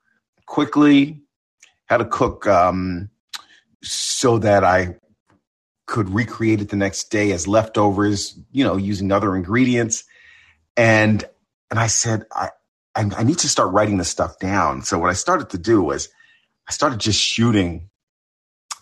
quickly, 0.45 1.21
how 1.87 1.97
to 1.97 2.05
cook 2.05 2.47
um, 2.47 3.09
so 3.83 4.37
that 4.39 4.63
I 4.63 4.95
could 5.85 6.09
recreate 6.09 6.61
it 6.61 6.69
the 6.69 6.75
next 6.75 7.11
day 7.11 7.31
as 7.31 7.47
leftovers, 7.47 8.37
you 8.51 8.63
know, 8.63 8.77
using 8.77 9.11
other 9.11 9.35
ingredients. 9.35 10.03
And 10.75 11.23
and 11.69 11.79
I 11.79 11.87
said, 11.87 12.25
I, 12.31 12.49
I, 12.95 13.09
I 13.17 13.23
need 13.23 13.39
to 13.39 13.49
start 13.49 13.73
writing 13.73 13.97
this 13.97 14.09
stuff 14.09 14.39
down. 14.39 14.83
So 14.83 14.99
what 14.99 15.09
I 15.09 15.13
started 15.13 15.49
to 15.51 15.57
do 15.57 15.81
was 15.81 16.09
I 16.67 16.71
started 16.71 16.99
just 16.99 17.19
shooting 17.19 17.89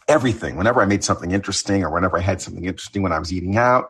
everything 0.07 0.57
whenever 0.57 0.81
I 0.81 0.86
made 0.86 1.03
something 1.03 1.31
interesting 1.31 1.83
or 1.83 1.89
whenever 1.89 2.17
I 2.17 2.22
had 2.22 2.41
something 2.41 2.65
interesting 2.65 3.03
when 3.03 3.13
I 3.13 3.19
was 3.19 3.31
eating 3.31 3.57
out. 3.57 3.89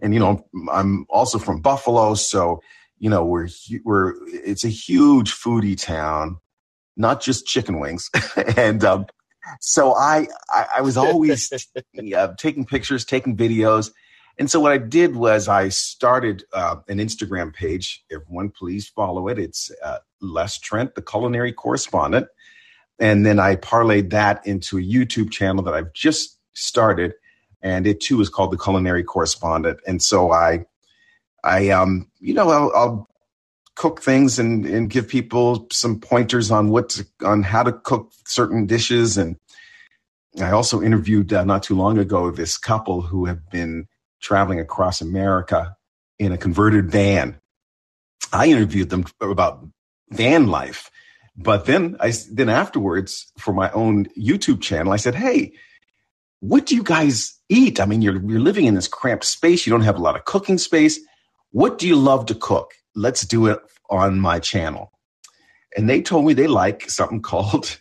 And 0.00 0.14
you 0.14 0.20
know, 0.20 0.46
I'm 0.72 1.06
also 1.08 1.38
from 1.38 1.60
Buffalo, 1.60 2.14
so 2.14 2.62
you 2.98 3.10
know 3.10 3.24
we're 3.24 3.48
we're 3.84 4.14
it's 4.26 4.64
a 4.64 4.68
huge 4.68 5.32
foodie 5.32 5.80
town 5.80 6.38
not 7.00 7.20
just 7.20 7.46
chicken 7.46 7.80
wings. 7.80 8.10
and 8.56 8.84
um, 8.84 9.06
so 9.60 9.94
I, 9.94 10.28
I, 10.50 10.66
I 10.78 10.80
was 10.82 10.96
always 10.96 11.52
uh, 12.16 12.28
taking 12.38 12.64
pictures, 12.64 13.04
taking 13.04 13.36
videos. 13.36 13.90
And 14.38 14.50
so 14.50 14.60
what 14.60 14.72
I 14.72 14.78
did 14.78 15.16
was 15.16 15.48
I 15.48 15.68
started 15.68 16.44
uh, 16.52 16.76
an 16.88 16.98
Instagram 16.98 17.52
page. 17.52 18.04
Everyone, 18.10 18.50
please 18.50 18.88
follow 18.88 19.28
it. 19.28 19.38
It's 19.38 19.70
uh, 19.84 19.98
Les 20.20 20.58
Trent, 20.58 20.94
the 20.94 21.02
culinary 21.02 21.52
correspondent. 21.52 22.26
And 23.00 23.24
then 23.24 23.40
I 23.40 23.56
parlayed 23.56 24.10
that 24.10 24.46
into 24.46 24.78
a 24.78 24.82
YouTube 24.82 25.30
channel 25.30 25.62
that 25.64 25.74
I've 25.74 25.92
just 25.94 26.38
started, 26.52 27.14
and 27.62 27.86
it 27.86 28.00
too 28.00 28.20
is 28.20 28.28
called 28.28 28.52
the 28.52 28.58
Culinary 28.58 29.02
Correspondent. 29.02 29.80
And 29.86 30.02
so 30.02 30.32
I, 30.32 30.66
I, 31.42 31.70
um, 31.70 32.10
you 32.20 32.34
know, 32.34 32.50
I'll, 32.50 32.72
I'll 32.74 33.08
cook 33.74 34.02
things 34.02 34.38
and, 34.38 34.66
and 34.66 34.90
give 34.90 35.08
people 35.08 35.66
some 35.72 35.98
pointers 35.98 36.50
on 36.50 36.68
what 36.68 36.90
to, 36.90 37.06
on 37.24 37.42
how 37.42 37.62
to 37.62 37.72
cook 37.72 38.12
certain 38.26 38.66
dishes. 38.66 39.16
And 39.16 39.36
I 40.38 40.52
also 40.52 40.80
interviewed 40.80 41.32
uh, 41.32 41.44
not 41.44 41.62
too 41.62 41.74
long 41.74 41.98
ago 41.98 42.30
this 42.30 42.56
couple 42.56 43.02
who 43.02 43.24
have 43.24 43.50
been 43.50 43.86
traveling 44.20 44.60
across 44.60 45.00
America 45.00 45.74
in 46.18 46.32
a 46.32 46.38
converted 46.38 46.90
van. 46.90 47.40
I 48.32 48.46
interviewed 48.46 48.90
them 48.90 49.06
about 49.20 49.66
van 50.10 50.46
life. 50.46 50.90
But 51.36 51.64
then 51.66 51.96
I 52.00 52.12
then 52.30 52.48
afterwards 52.48 53.32
for 53.38 53.52
my 53.52 53.70
own 53.70 54.06
YouTube 54.18 54.60
channel, 54.60 54.92
I 54.92 54.96
said, 54.96 55.14
"Hey, 55.14 55.52
what 56.40 56.66
do 56.66 56.76
you 56.76 56.82
guys 56.82 57.34
eat? 57.48 57.80
I 57.80 57.86
mean, 57.86 58.02
you're 58.02 58.20
you're 58.30 58.40
living 58.40 58.66
in 58.66 58.74
this 58.74 58.88
cramped 58.88 59.24
space. 59.24 59.66
You 59.66 59.70
don't 59.70 59.82
have 59.82 59.96
a 59.96 60.02
lot 60.02 60.16
of 60.16 60.26
cooking 60.26 60.58
space. 60.58 61.00
What 61.50 61.78
do 61.78 61.88
you 61.88 61.96
love 61.96 62.26
to 62.26 62.34
cook? 62.34 62.72
Let's 62.94 63.22
do 63.22 63.46
it 63.46 63.58
on 63.88 64.20
my 64.20 64.38
channel." 64.38 64.92
And 65.76 65.88
they 65.88 66.02
told 66.02 66.26
me 66.26 66.34
they 66.34 66.48
like 66.48 66.90
something 66.90 67.22
called 67.32 67.78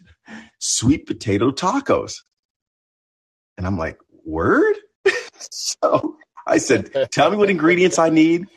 sweet 0.60 1.06
potato 1.06 1.52
tacos. 1.52 2.22
And 3.60 3.68
I'm 3.68 3.78
like, 3.78 4.00
"Word?" 4.26 4.76
so 5.52 6.16
I 6.48 6.58
said, 6.58 7.12
"Tell 7.12 7.30
me 7.30 7.38
what 7.38 7.52
ingredients 7.52 8.00
I 8.00 8.10
need." 8.10 8.48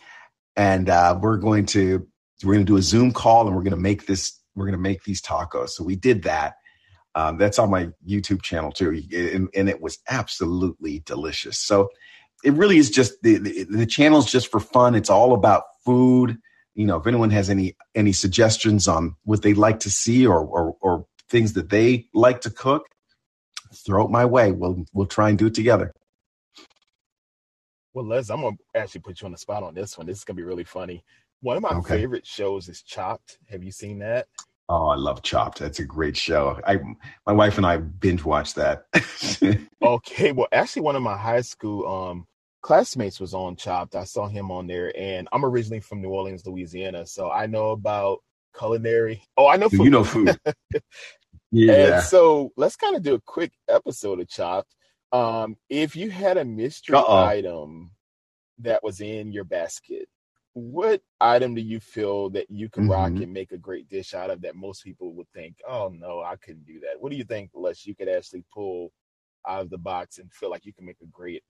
and 0.56 0.88
uh, 0.88 1.18
we're 1.21 1.37
going 1.37 1.66
to 1.66 2.06
we're 2.44 2.54
going 2.54 2.66
to 2.66 2.73
do 2.73 2.76
a 2.76 2.82
Zoom 2.82 3.12
call 3.12 3.47
and 3.47 3.54
we're 3.54 3.62
going 3.62 3.73
to 3.73 3.76
make 3.76 4.06
this 4.06 4.38
we're 4.54 4.66
going 4.66 4.76
to 4.76 4.82
make 4.82 5.04
these 5.04 5.23
tacos. 5.23 5.71
So 5.71 5.85
we 5.85 5.97
did 5.97 6.25
that. 6.25 6.54
Um, 7.14 7.38
that's 7.38 7.59
on 7.59 7.71
my 7.71 7.90
YouTube 8.06 8.42
channel 8.42 8.73
too, 8.73 9.02
and, 9.12 9.49
and, 9.54 9.68
it 9.68 9.82
was 9.82 9.99
absolutely 10.09 11.00
delicious. 11.04 11.59
So 11.59 11.90
it 12.42 12.54
really 12.54 12.78
is 12.78 12.90
just 12.90 13.21
the, 13.23 13.37
the 13.37 13.64
the 13.64 13.87
channel 13.87 14.18
is 14.18 14.25
just 14.25 14.50
for 14.50 14.61
fun. 14.61 14.94
It's 14.94 15.11
all 15.11 15.35
about 15.35 15.64
food. 15.85 16.38
You 16.75 16.87
know, 16.87 16.97
if 16.97 17.06
anyone 17.06 17.28
has 17.28 17.50
any 17.50 17.76
any 17.94 18.12
suggestions 18.12 18.88
on 18.88 19.16
what 19.25 19.42
they'd 19.42 19.59
like 19.59 19.80
to 19.80 19.90
see 19.90 20.26
or 20.26 20.42
or, 20.42 20.76
or 20.80 21.06
things 21.28 21.52
that 21.52 21.68
they 21.68 22.06
like 22.14 22.40
to 22.42 22.50
cook, 22.50 22.87
throw 23.75 24.05
it 24.05 24.11
my 24.11 24.25
way. 24.25 24.52
We'll 24.52 24.85
we'll 24.93 25.07
try 25.07 25.29
and 25.29 25.38
do 25.38 25.47
it 25.47 25.55
together. 25.55 25.93
Well, 27.95 28.07
Les, 28.07 28.31
I'm 28.31 28.41
gonna 28.41 28.57
actually 28.75 29.02
put 29.02 29.21
you 29.21 29.26
on 29.26 29.33
the 29.33 29.38
spot 29.38 29.62
on 29.62 29.75
this 29.75 29.99
one. 29.99 30.07
This 30.07 30.19
is 30.19 30.25
gonna 30.25 30.37
be 30.37 30.43
really 30.43 30.64
funny. 30.64 31.05
One 31.41 31.57
of 31.57 31.62
my 31.62 31.71
okay. 31.71 31.99
favorite 31.99 32.26
shows 32.26 32.69
is 32.69 32.83
Chopped. 32.83 33.38
Have 33.50 33.62
you 33.62 33.73
seen 33.73 33.99
that? 33.99 34.29
Oh, 34.69 34.88
I 34.88 34.95
love 34.95 35.23
Chopped. 35.23 35.59
That's 35.59 35.81
a 35.81 35.85
great 35.85 36.17
show. 36.17 36.59
I, 36.67 36.79
my 37.26 37.33
wife 37.33 37.59
and 37.59 37.67
I 37.67 37.79
binge 37.79 38.25
watched 38.25 38.55
that. 38.55 38.87
okay, 39.83 40.33
well, 40.33 40.47
actually, 40.52 40.83
one 40.83 40.97
of 40.97 41.02
my 41.02 41.17
high 41.17 41.41
school 41.41 41.87
um 41.87 42.26
classmates 42.62 43.21
was 43.21 43.35
on 43.35 43.57
Chopped. 43.57 43.97
I 43.97 44.05
saw 44.05 44.29
him 44.29 44.50
on 44.50 44.67
there, 44.67 44.93
and 44.97 45.29
I'm 45.33 45.45
originally 45.45 45.81
from 45.81 46.00
New 46.00 46.11
Orleans, 46.11 46.47
Louisiana, 46.47 47.07
so 47.07 47.31
I 47.31 47.47
know 47.47 47.71
about 47.71 48.21
culinary. 48.57 49.23
Oh, 49.37 49.49
I 49.49 49.57
know 49.57 49.69
food. 49.69 49.85
You 49.85 49.91
know 49.91 50.05
food. 50.05 50.38
yeah. 51.52 51.94
And 51.94 52.02
so 52.02 52.50
let's 52.56 52.76
kind 52.76 52.97
of 52.97 53.02
do 53.02 53.14
a 53.14 53.21
quick 53.21 53.52
episode 53.68 54.21
of 54.21 54.28
Chopped. 54.28 54.75
Um, 55.12 55.56
if 55.68 55.94
you 55.94 56.11
had 56.11 56.38
a 56.38 56.44
mystery 56.44 56.97
Uh-oh. 56.97 57.25
item 57.25 57.92
that 58.59 58.82
was 58.82 59.00
in 59.00 59.30
your 59.30 59.44
basket, 59.44 60.09
what 60.54 61.00
item 61.21 61.54
do 61.54 61.61
you 61.61 61.80
feel 61.80 62.30
that 62.30 62.50
you 62.50 62.68
can 62.68 62.85
mm-hmm. 62.85 62.92
rock 62.92 63.11
and 63.11 63.32
make 63.32 63.52
a 63.52 63.59
great 63.59 63.88
dish 63.88 64.14
out 64.14 64.30
of 64.30 64.42
that 64.42 64.56
most 64.56 64.82
people 64.82 65.12
would 65.14 65.28
think, 65.35 65.56
oh 65.68 65.92
no, 65.94 66.21
I 66.21 66.37
couldn't 66.37 66.66
do 66.66 66.80
that? 66.80 67.00
What 67.00 67.11
do 67.11 67.16
you 67.16 67.25
think, 67.25 67.50
Les, 67.54 67.87
you 67.87 67.94
could 67.94 68.09
actually 68.09 68.44
pull 68.52 68.92
out 69.47 69.62
of 69.62 69.71
the 69.71 69.78
box 69.78 70.18
and 70.18 70.32
feel 70.32 70.50
like 70.50 70.64
you 70.64 70.73
can 70.73 70.87
make 70.87 71.00
a 71.02 71.06
great 71.06 71.42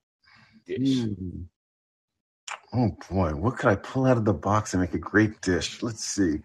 dish? 0.66 0.78
Mm. 0.78 1.46
Oh 2.74 2.96
boy, 3.10 3.34
what 3.34 3.58
could 3.58 3.70
I 3.70 3.76
pull 3.76 4.06
out 4.06 4.16
of 4.16 4.24
the 4.24 4.34
box 4.34 4.72
and 4.72 4.80
make 4.80 4.94
a 4.94 4.98
great 4.98 5.40
dish? 5.40 5.82
Let's 5.82 6.04
see. 6.04 6.40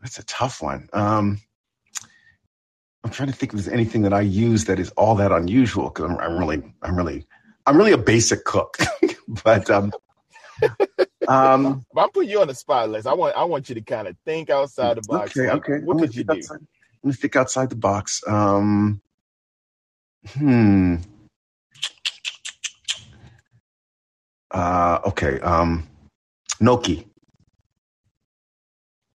That's 0.00 0.18
a 0.18 0.24
tough 0.24 0.62
one. 0.62 0.88
Um, 0.92 1.40
I'm 3.04 3.10
trying 3.10 3.28
to 3.28 3.34
think 3.34 3.52
if 3.52 3.56
there's 3.56 3.68
anything 3.68 4.02
that 4.02 4.12
I 4.12 4.20
use 4.20 4.66
that 4.66 4.78
is 4.78 4.90
all 4.90 5.14
that 5.16 5.32
unusual 5.32 5.84
because 5.90 6.10
I'm, 6.10 6.18
I'm, 6.18 6.38
really, 6.38 6.62
I'm 6.82 6.96
really, 6.96 7.26
I'm 7.66 7.76
really 7.76 7.92
a 7.92 7.98
basic 7.98 8.44
cook. 8.44 8.78
but 9.44 9.68
um, 9.70 9.92
um, 11.28 11.84
I'm 11.96 12.10
putting 12.10 12.30
you 12.30 12.40
on 12.40 12.48
the 12.48 12.54
spot, 12.54 12.90
Les. 12.90 13.06
I 13.06 13.12
want, 13.14 13.36
I 13.36 13.44
want 13.44 13.68
you 13.68 13.74
to 13.74 13.80
kind 13.80 14.06
of 14.06 14.16
think 14.24 14.50
outside 14.50 14.98
the 14.98 15.02
box. 15.02 15.36
Okay, 15.36 15.50
like, 15.50 15.68
okay. 15.68 15.84
What 15.84 15.98
could 15.98 16.14
you 16.14 16.24
do? 16.24 16.34
Outside, 16.34 16.60
let 17.02 17.08
me 17.08 17.12
think 17.12 17.36
outside 17.36 17.70
the 17.70 17.76
box. 17.76 18.22
Um, 18.26 19.00
hmm. 20.28 20.96
Uh, 24.50 25.00
okay. 25.06 25.40
Um, 25.40 25.88
gnocchi. 26.60 27.08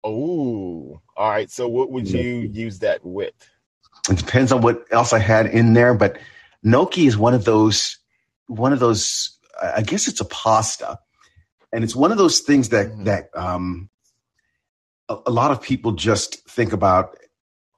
Oh, 0.04 1.00
all 1.16 1.30
right. 1.30 1.50
So, 1.50 1.68
what 1.68 1.90
would 1.90 2.08
you 2.08 2.50
use 2.52 2.80
that 2.80 3.04
with? 3.04 3.32
It 4.10 4.16
depends 4.16 4.50
on 4.52 4.62
what 4.62 4.84
else 4.90 5.12
I 5.12 5.18
had 5.18 5.46
in 5.46 5.74
there, 5.74 5.94
but 5.94 6.18
gnocchi 6.62 7.06
is 7.06 7.16
one 7.16 7.34
of 7.34 7.44
those 7.44 7.98
one 8.46 8.72
of 8.72 8.80
those. 8.80 9.38
I 9.62 9.82
guess 9.82 10.08
it's 10.08 10.20
a 10.20 10.24
pasta, 10.24 10.98
and 11.72 11.84
it's 11.84 11.94
one 11.94 12.10
of 12.10 12.18
those 12.18 12.40
things 12.40 12.70
that 12.70 12.88
mm-hmm. 12.88 13.04
that 13.04 13.28
um, 13.34 13.88
a, 15.08 15.18
a 15.26 15.30
lot 15.30 15.52
of 15.52 15.62
people 15.62 15.92
just 15.92 16.48
think 16.48 16.72
about 16.72 17.16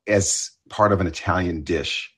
as 0.07 0.50
part 0.71 0.93
of 0.93 1.00
an 1.00 1.07
Italian 1.07 1.62
dish. 1.62 2.11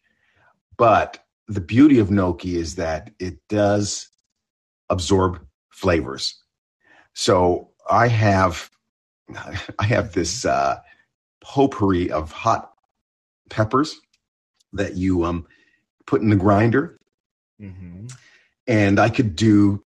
But 0.76 1.24
the 1.48 1.60
beauty 1.60 1.98
of 1.98 2.10
gnocchi 2.10 2.56
is 2.56 2.76
that 2.76 3.10
it 3.18 3.38
does 3.48 4.08
absorb 4.88 5.44
flavors. 5.70 6.40
So 7.14 7.70
I 7.90 8.08
have 8.08 8.70
I 9.78 9.84
have 9.84 10.12
this 10.12 10.44
uh, 10.44 10.78
potpourri 11.40 12.10
of 12.10 12.30
hot 12.30 12.70
peppers 13.50 13.98
that 14.72 14.94
you 14.94 15.24
um, 15.24 15.46
put 16.06 16.22
in 16.22 16.30
the 16.30 16.36
grinder. 16.36 16.98
Mm-hmm. 17.60 18.06
And 18.66 18.98
I 18.98 19.08
could 19.08 19.36
do 19.36 19.82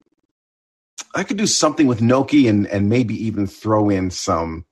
I 1.14 1.24
could 1.24 1.36
do 1.36 1.46
something 1.46 1.86
with 1.86 2.02
gnocchi 2.02 2.48
and 2.48 2.66
and 2.66 2.88
maybe 2.88 3.14
even 3.26 3.46
throw 3.46 3.90
in 3.90 4.10
some 4.10 4.64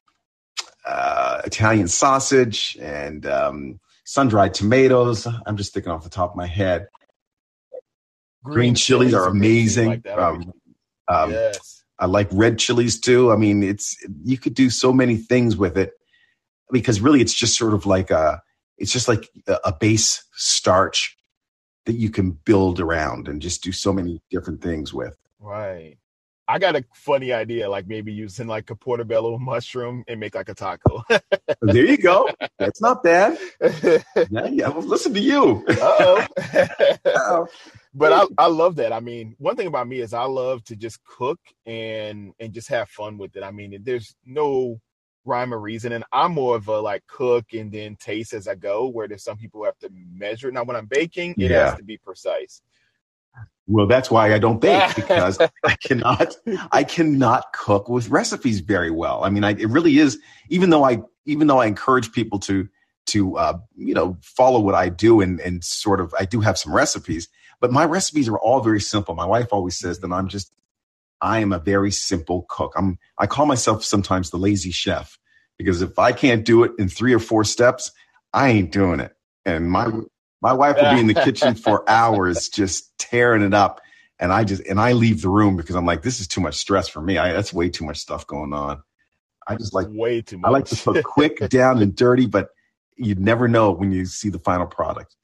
uh, 0.86 1.42
Italian 1.44 1.88
sausage 1.88 2.76
and 2.80 3.26
um, 3.26 3.80
sun 4.04 4.28
dried 4.28 4.54
tomatoes. 4.54 5.26
I'm 5.46 5.56
just 5.56 5.74
thinking 5.74 5.92
off 5.92 6.04
the 6.04 6.10
top 6.10 6.30
of 6.30 6.36
my 6.36 6.46
head. 6.46 6.88
Green, 8.42 8.54
Green 8.54 8.74
chilies, 8.74 9.14
are 9.14 9.26
amazing. 9.26 9.88
Like 9.88 10.08
um, 10.08 10.52
um, 11.08 11.30
yes. 11.32 11.84
I 11.98 12.06
like 12.06 12.28
red 12.32 12.58
chilies 12.58 13.00
too. 13.00 13.32
I 13.32 13.36
mean, 13.36 13.62
it's 13.62 13.96
you 14.24 14.38
could 14.38 14.54
do 14.54 14.70
so 14.70 14.92
many 14.92 15.16
things 15.16 15.56
with 15.56 15.76
it 15.76 15.92
because 16.70 17.00
really, 17.00 17.20
it's 17.20 17.34
just 17.34 17.58
sort 17.58 17.74
of 17.74 17.84
like 17.84 18.10
a 18.10 18.40
it's 18.78 18.92
just 18.92 19.08
like 19.08 19.28
a 19.46 19.72
base 19.72 20.24
starch 20.32 21.16
that 21.86 21.94
you 21.94 22.10
can 22.10 22.32
build 22.32 22.80
around 22.80 23.28
and 23.28 23.42
just 23.42 23.62
do 23.62 23.72
so 23.72 23.92
many 23.92 24.20
different 24.30 24.62
things 24.62 24.92
with. 24.92 25.16
Right. 25.40 25.96
I 26.50 26.58
got 26.58 26.76
a 26.76 26.84
funny 26.94 27.30
idea, 27.30 27.68
like 27.68 27.86
maybe 27.86 28.10
using 28.10 28.46
like 28.46 28.70
a 28.70 28.74
portobello 28.74 29.38
mushroom 29.38 30.02
and 30.08 30.18
make 30.18 30.34
like 30.34 30.48
a 30.48 30.54
taco. 30.54 31.04
there 31.60 31.84
you 31.84 31.98
go. 31.98 32.30
That's 32.58 32.80
not 32.80 33.02
bad. 33.02 33.38
Yeah, 34.30 34.46
yeah. 34.46 34.68
Well, 34.68 34.82
listen 34.82 35.14
to 35.14 35.20
you. 35.20 35.64
Uh-oh. 35.68 36.26
but 37.94 38.12
I, 38.12 38.24
I 38.36 38.46
love 38.46 38.76
that. 38.76 38.92
I 38.92 39.00
mean, 39.00 39.34
one 39.38 39.56
thing 39.56 39.66
about 39.66 39.88
me 39.88 40.00
is 40.00 40.12
I 40.12 40.24
love 40.24 40.64
to 40.64 40.76
just 40.76 41.04
cook 41.04 41.38
and 41.66 42.32
and 42.40 42.52
just 42.52 42.68
have 42.68 42.88
fun 42.88 43.18
with 43.18 43.36
it. 43.36 43.42
I 43.42 43.50
mean, 43.50 43.78
there's 43.82 44.14
no 44.24 44.80
rhyme 45.28 45.54
or 45.54 45.60
reason. 45.60 45.92
And 45.92 46.04
I'm 46.12 46.32
more 46.32 46.56
of 46.56 46.68
a 46.68 46.80
like 46.80 47.06
cook 47.06 47.52
and 47.52 47.70
then 47.70 47.96
taste 47.96 48.32
as 48.32 48.48
I 48.48 48.54
go, 48.54 48.88
where 48.88 49.06
there's 49.06 49.24
some 49.24 49.36
people 49.36 49.60
who 49.60 49.66
have 49.66 49.78
to 49.78 49.90
measure. 50.12 50.50
Now, 50.50 50.64
when 50.64 50.76
I'm 50.76 50.86
baking, 50.86 51.32
it 51.32 51.50
yeah. 51.50 51.70
has 51.70 51.76
to 51.76 51.84
be 51.84 51.98
precise. 51.98 52.62
Well, 53.66 53.86
that's 53.86 54.10
why 54.10 54.32
I 54.34 54.38
don't 54.38 54.60
bake 54.60 54.94
because 54.96 55.38
I 55.64 55.76
cannot, 55.82 56.34
I 56.72 56.84
cannot 56.84 57.52
cook 57.52 57.88
with 57.88 58.08
recipes 58.08 58.60
very 58.60 58.90
well. 58.90 59.22
I 59.22 59.30
mean, 59.30 59.44
I, 59.44 59.50
it 59.50 59.68
really 59.68 59.98
is. 59.98 60.18
Even 60.48 60.70
though 60.70 60.84
I, 60.84 61.02
even 61.26 61.46
though 61.46 61.58
I 61.58 61.66
encourage 61.66 62.10
people 62.12 62.38
to, 62.40 62.68
to, 63.06 63.36
uh, 63.36 63.58
you 63.76 63.94
know, 63.94 64.16
follow 64.22 64.60
what 64.60 64.74
I 64.74 64.88
do 64.88 65.20
and 65.20 65.40
and 65.40 65.62
sort 65.62 66.00
of, 66.00 66.14
I 66.18 66.24
do 66.24 66.40
have 66.40 66.58
some 66.58 66.74
recipes, 66.74 67.28
but 67.60 67.72
my 67.72 67.84
recipes 67.84 68.28
are 68.28 68.38
all 68.38 68.60
very 68.60 68.80
simple. 68.80 69.14
My 69.14 69.26
wife 69.26 69.48
always 69.50 69.78
says 69.78 70.00
that 70.00 70.12
I'm 70.12 70.28
just 70.28 70.52
I 71.20 71.40
am 71.40 71.52
a 71.52 71.58
very 71.58 71.90
simple 71.90 72.46
cook. 72.48 72.72
I'm 72.76 72.98
I 73.18 73.26
call 73.26 73.46
myself 73.46 73.84
sometimes 73.84 74.30
the 74.30 74.36
lazy 74.36 74.70
chef 74.70 75.18
because 75.58 75.82
if 75.82 75.98
I 75.98 76.12
can't 76.12 76.44
do 76.44 76.62
it 76.64 76.72
in 76.78 76.88
three 76.88 77.12
or 77.12 77.18
four 77.18 77.44
steps, 77.44 77.90
I 78.32 78.48
ain't 78.50 78.72
doing 78.72 79.00
it. 79.00 79.14
And 79.44 79.70
my 79.70 79.90
my 80.40 80.52
wife 80.52 80.76
will 80.80 80.94
be 80.94 81.00
in 81.00 81.06
the 81.06 81.14
kitchen 81.14 81.54
for 81.56 81.88
hours 81.88 82.48
just 82.48 82.96
tearing 82.98 83.42
it 83.42 83.54
up 83.54 83.80
and 84.20 84.32
I 84.32 84.44
just 84.44 84.62
and 84.66 84.80
I 84.80 84.92
leave 84.92 85.22
the 85.22 85.28
room 85.28 85.56
because 85.56 85.76
I'm 85.76 85.86
like 85.86 86.02
this 86.02 86.20
is 86.20 86.28
too 86.28 86.40
much 86.40 86.56
stress 86.56 86.88
for 86.88 87.00
me. 87.00 87.18
I 87.18 87.32
that's 87.32 87.52
way 87.52 87.68
too 87.68 87.84
much 87.84 87.98
stuff 87.98 88.26
going 88.26 88.52
on. 88.52 88.82
I 89.46 89.56
just 89.56 89.74
like 89.74 89.86
way 89.90 90.20
too 90.20 90.38
much. 90.38 90.48
I 90.48 90.52
like 90.52 90.64
to 90.66 90.76
cook 90.76 91.02
quick, 91.04 91.38
down 91.50 91.80
and 91.80 91.94
dirty, 91.94 92.26
but 92.26 92.50
you 92.96 93.14
never 93.14 93.48
know 93.48 93.72
when 93.72 93.92
you 93.92 94.04
see 94.04 94.28
the 94.28 94.38
final 94.38 94.66
product. 94.66 95.16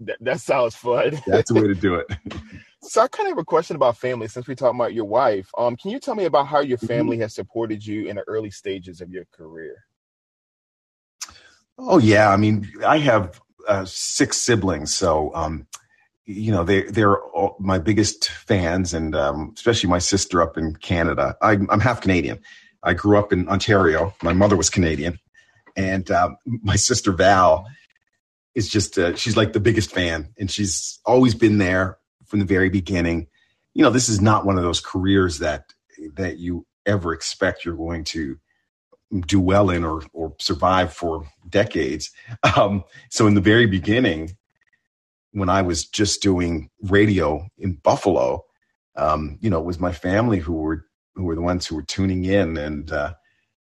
That, 0.00 0.18
that 0.20 0.40
sounds 0.40 0.74
fun. 0.74 1.20
That's 1.26 1.50
the 1.50 1.60
way 1.60 1.66
to 1.66 1.74
do 1.74 1.94
it. 1.96 2.06
So 2.84 3.00
I 3.00 3.06
kind 3.08 3.28
of 3.28 3.32
have 3.32 3.38
a 3.38 3.44
question 3.44 3.76
about 3.76 3.96
family 3.96 4.26
since 4.26 4.48
we 4.48 4.56
talked 4.56 4.74
about 4.74 4.92
your 4.92 5.04
wife. 5.04 5.48
Um, 5.56 5.76
can 5.76 5.92
you 5.92 6.00
tell 6.00 6.16
me 6.16 6.24
about 6.24 6.48
how 6.48 6.60
your 6.60 6.78
mm-hmm. 6.78 6.86
family 6.88 7.18
has 7.18 7.32
supported 7.34 7.86
you 7.86 8.08
in 8.08 8.16
the 8.16 8.22
early 8.26 8.50
stages 8.50 9.00
of 9.00 9.10
your 9.10 9.24
career? 9.32 9.84
Oh 11.78 11.98
yeah, 11.98 12.30
I 12.30 12.36
mean, 12.36 12.70
I 12.84 12.98
have 12.98 13.40
uh, 13.68 13.84
six 13.84 14.36
siblings, 14.38 14.94
so 14.94 15.32
um, 15.34 15.66
you 16.26 16.50
know, 16.52 16.64
they 16.64 16.82
they're 16.82 17.20
all 17.20 17.56
my 17.58 17.78
biggest 17.78 18.28
fans, 18.28 18.94
and 18.94 19.14
um, 19.14 19.52
especially 19.56 19.88
my 19.88 19.98
sister 19.98 20.42
up 20.42 20.58
in 20.58 20.74
Canada. 20.76 21.36
I, 21.40 21.52
I'm 21.52 21.80
half 21.80 22.00
Canadian. 22.00 22.40
I 22.82 22.94
grew 22.94 23.16
up 23.16 23.32
in 23.32 23.48
Ontario. 23.48 24.12
My 24.22 24.32
mother 24.32 24.56
was 24.56 24.70
Canadian, 24.70 25.18
and 25.76 26.10
um, 26.10 26.36
my 26.46 26.76
sister 26.76 27.12
Val 27.12 27.66
is 28.54 28.68
just 28.68 28.98
uh, 28.98 29.14
she's 29.14 29.36
like 29.36 29.52
the 29.52 29.60
biggest 29.60 29.92
fan, 29.92 30.34
and 30.36 30.50
she's 30.50 30.98
always 31.06 31.34
been 31.34 31.58
there 31.58 31.98
from 32.32 32.38
the 32.38 32.46
very 32.46 32.70
beginning. 32.70 33.26
You 33.74 33.82
know, 33.82 33.90
this 33.90 34.08
is 34.08 34.22
not 34.22 34.46
one 34.46 34.56
of 34.56 34.64
those 34.64 34.80
careers 34.80 35.38
that 35.40 35.74
that 36.14 36.38
you 36.38 36.66
ever 36.86 37.12
expect 37.12 37.62
you're 37.62 37.76
going 37.76 38.04
to 38.04 38.38
do 39.26 39.38
well 39.38 39.68
in 39.68 39.84
or 39.84 40.02
or 40.14 40.34
survive 40.40 40.94
for 40.94 41.28
decades. 41.46 42.10
Um, 42.56 42.84
so 43.10 43.26
in 43.26 43.34
the 43.34 43.42
very 43.42 43.66
beginning, 43.66 44.38
when 45.32 45.50
I 45.50 45.60
was 45.60 45.84
just 45.84 46.22
doing 46.22 46.70
radio 46.80 47.46
in 47.58 47.74
Buffalo, 47.74 48.46
um, 48.96 49.36
you 49.42 49.50
know, 49.50 49.58
it 49.58 49.66
was 49.66 49.78
my 49.78 49.92
family 49.92 50.38
who 50.38 50.54
were 50.54 50.86
who 51.14 51.24
were 51.24 51.34
the 51.34 51.42
ones 51.42 51.66
who 51.66 51.76
were 51.76 51.82
tuning 51.82 52.24
in 52.24 52.56
and 52.56 52.90
uh, 52.90 53.12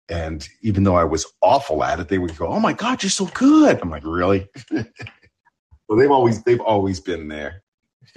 and 0.09 0.49
even 0.63 0.83
though 0.83 0.97
I 0.97 1.05
was 1.05 1.27
awful 1.43 1.85
at 1.85 2.01
it, 2.01 2.09
they 2.09 2.19
would 2.19 2.37
go, 2.37 2.49
"Oh 2.49 2.59
my 2.59 2.73
God, 2.73 3.05
you're 3.05 3.11
so 3.11 3.27
good!" 3.27 3.79
I'm 3.81 3.91
like, 3.91 4.05
"Really?" 4.05 4.49
well, 4.73 5.97
they've 5.97 6.11
always 6.11 6.43
they've 6.43 6.61
always 6.61 6.99
been 6.99 7.29
there. 7.29 7.63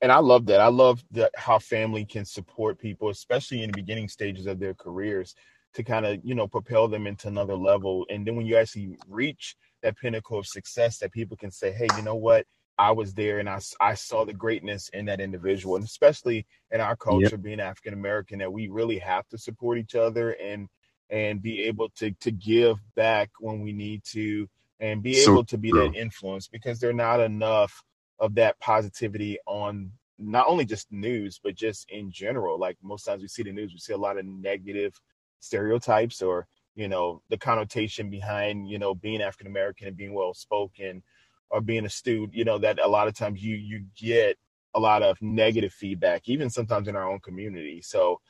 and 0.00 0.12
I 0.12 0.18
love 0.18 0.46
that. 0.46 0.60
I 0.60 0.68
love 0.68 1.04
that 1.12 1.30
how 1.36 1.58
family 1.58 2.04
can 2.04 2.24
support 2.24 2.78
people, 2.78 3.08
especially 3.10 3.62
in 3.62 3.70
the 3.70 3.76
beginning 3.76 4.08
stages 4.08 4.46
of 4.46 4.58
their 4.58 4.74
careers, 4.74 5.34
to 5.74 5.82
kind 5.82 6.06
of 6.06 6.20
you 6.24 6.34
know 6.34 6.46
propel 6.48 6.88
them 6.88 7.06
into 7.06 7.28
another 7.28 7.56
level. 7.56 8.06
And 8.10 8.26
then 8.26 8.36
when 8.36 8.46
you 8.46 8.56
actually 8.56 8.96
reach 9.08 9.56
that 9.82 9.96
pinnacle 9.96 10.38
of 10.38 10.46
success, 10.46 10.98
that 10.98 11.12
people 11.12 11.36
can 11.36 11.50
say, 11.50 11.72
"Hey, 11.72 11.88
you 11.96 12.02
know 12.02 12.16
what? 12.16 12.46
I 12.78 12.90
was 12.90 13.14
there 13.14 13.38
and 13.38 13.48
I, 13.48 13.60
I 13.80 13.94
saw 13.94 14.24
the 14.24 14.32
greatness 14.32 14.88
in 14.88 15.04
that 15.06 15.20
individual, 15.20 15.76
and 15.76 15.84
especially 15.84 16.46
in 16.72 16.80
our 16.80 16.96
culture, 16.96 17.28
yep. 17.36 17.42
being 17.42 17.60
African 17.60 17.94
American, 17.94 18.38
that 18.40 18.52
we 18.52 18.68
really 18.68 18.98
have 18.98 19.28
to 19.28 19.38
support 19.38 19.78
each 19.78 19.94
other 19.94 20.30
and 20.32 20.68
and 21.10 21.42
be 21.42 21.62
able 21.64 21.90
to 21.90 22.10
to 22.12 22.30
give 22.32 22.78
back 22.94 23.30
when 23.38 23.60
we 23.60 23.72
need 23.72 24.02
to, 24.04 24.48
and 24.80 25.02
be 25.02 25.14
so 25.14 25.32
able 25.32 25.44
to 25.44 25.58
be 25.58 25.70
true. 25.70 25.88
that 25.88 25.98
influence 25.98 26.48
because 26.48 26.80
there's 26.80 26.94
not 26.94 27.20
enough 27.20 27.82
of 28.18 28.34
that 28.34 28.58
positivity 28.60 29.38
on 29.46 29.90
not 30.18 30.46
only 30.46 30.64
just 30.64 30.90
news 30.92 31.40
but 31.42 31.54
just 31.54 31.88
in 31.90 32.10
general. 32.10 32.58
Like 32.58 32.76
most 32.82 33.04
times 33.04 33.22
we 33.22 33.28
see 33.28 33.42
the 33.42 33.52
news, 33.52 33.72
we 33.72 33.78
see 33.78 33.92
a 33.92 33.98
lot 33.98 34.18
of 34.18 34.24
negative 34.24 34.94
stereotypes 35.40 36.22
or 36.22 36.46
you 36.74 36.88
know 36.88 37.22
the 37.28 37.38
connotation 37.38 38.10
behind 38.10 38.68
you 38.68 38.78
know 38.78 38.94
being 38.94 39.22
African 39.22 39.46
American 39.46 39.88
and 39.88 39.96
being 39.96 40.14
well 40.14 40.34
spoken 40.34 41.02
or 41.50 41.60
being 41.60 41.84
a 41.84 41.90
student, 41.90 42.34
you 42.34 42.44
know, 42.44 42.58
that 42.58 42.80
a 42.80 42.88
lot 42.88 43.08
of 43.08 43.14
times 43.14 43.42
you 43.42 43.56
you 43.56 43.84
get 43.96 44.36
a 44.74 44.80
lot 44.80 45.02
of 45.02 45.16
negative 45.22 45.72
feedback, 45.72 46.28
even 46.28 46.50
sometimes 46.50 46.88
in 46.88 46.96
our 46.96 47.08
own 47.08 47.20
community. 47.20 47.80
So 47.80 48.20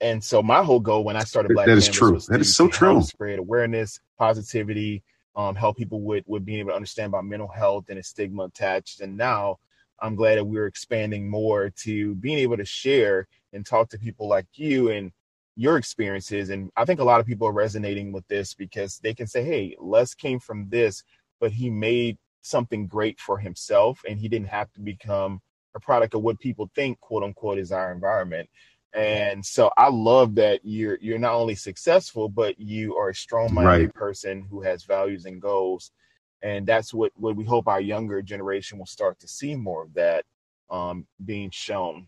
and 0.00 0.22
so 0.22 0.42
my 0.42 0.62
whole 0.62 0.80
goal 0.80 1.04
when 1.04 1.16
I 1.16 1.24
started 1.24 1.52
Black 1.54 1.66
that 1.66 1.76
is 1.76 1.88
true. 1.88 2.18
That 2.28 2.40
is 2.40 2.54
so 2.54 2.68
true. 2.68 3.02
Spread 3.02 3.38
awareness, 3.38 4.00
positivity, 4.18 5.02
um, 5.36 5.54
help 5.54 5.76
people 5.76 6.00
with 6.02 6.24
with 6.26 6.44
being 6.44 6.60
able 6.60 6.70
to 6.70 6.76
understand 6.76 7.08
about 7.08 7.24
mental 7.24 7.48
health 7.48 7.86
and 7.88 7.98
a 7.98 8.02
stigma 8.02 8.44
attached. 8.44 9.00
And 9.00 9.16
now 9.16 9.58
I'm 10.00 10.14
glad 10.14 10.36
that 10.36 10.44
we're 10.44 10.66
expanding 10.66 11.28
more 11.28 11.70
to 11.70 12.14
being 12.16 12.38
able 12.38 12.56
to 12.56 12.64
share 12.64 13.26
and 13.52 13.66
talk 13.66 13.88
to 13.90 13.98
people 13.98 14.28
like 14.28 14.46
you 14.54 14.90
and 14.90 15.12
your 15.56 15.76
experiences. 15.76 16.50
And 16.50 16.70
I 16.76 16.84
think 16.84 17.00
a 17.00 17.04
lot 17.04 17.18
of 17.18 17.26
people 17.26 17.48
are 17.48 17.52
resonating 17.52 18.12
with 18.12 18.26
this 18.28 18.54
because 18.54 18.98
they 18.98 19.12
can 19.12 19.26
say, 19.26 19.42
hey, 19.42 19.74
Les 19.80 20.14
came 20.14 20.38
from 20.38 20.68
this, 20.68 21.02
but 21.40 21.50
he 21.50 21.68
made 21.68 22.16
something 22.42 22.86
great 22.86 23.18
for 23.18 23.38
himself 23.38 24.02
and 24.08 24.18
he 24.18 24.28
didn't 24.28 24.48
have 24.48 24.72
to 24.74 24.80
become 24.80 25.40
a 25.74 25.80
product 25.80 26.14
of 26.14 26.22
what 26.22 26.38
people 26.38 26.70
think, 26.74 27.00
quote 27.00 27.24
unquote, 27.24 27.58
is 27.58 27.72
our 27.72 27.92
environment. 27.92 28.48
And 28.94 29.44
so 29.44 29.70
I 29.76 29.90
love 29.90 30.36
that 30.36 30.60
you're 30.64 30.98
you're 31.00 31.18
not 31.18 31.34
only 31.34 31.54
successful, 31.54 32.28
but 32.28 32.58
you 32.58 32.96
are 32.96 33.10
a 33.10 33.14
strong-minded 33.14 33.86
right. 33.86 33.94
person 33.94 34.46
who 34.50 34.62
has 34.62 34.84
values 34.84 35.26
and 35.26 35.40
goals. 35.40 35.92
And 36.40 36.66
that's 36.66 36.94
what, 36.94 37.12
what 37.16 37.36
we 37.36 37.44
hope 37.44 37.68
our 37.68 37.80
younger 37.80 38.22
generation 38.22 38.78
will 38.78 38.86
start 38.86 39.18
to 39.20 39.28
see 39.28 39.56
more 39.56 39.82
of 39.82 39.94
that 39.94 40.24
um, 40.70 41.06
being 41.24 41.50
shown. 41.50 42.06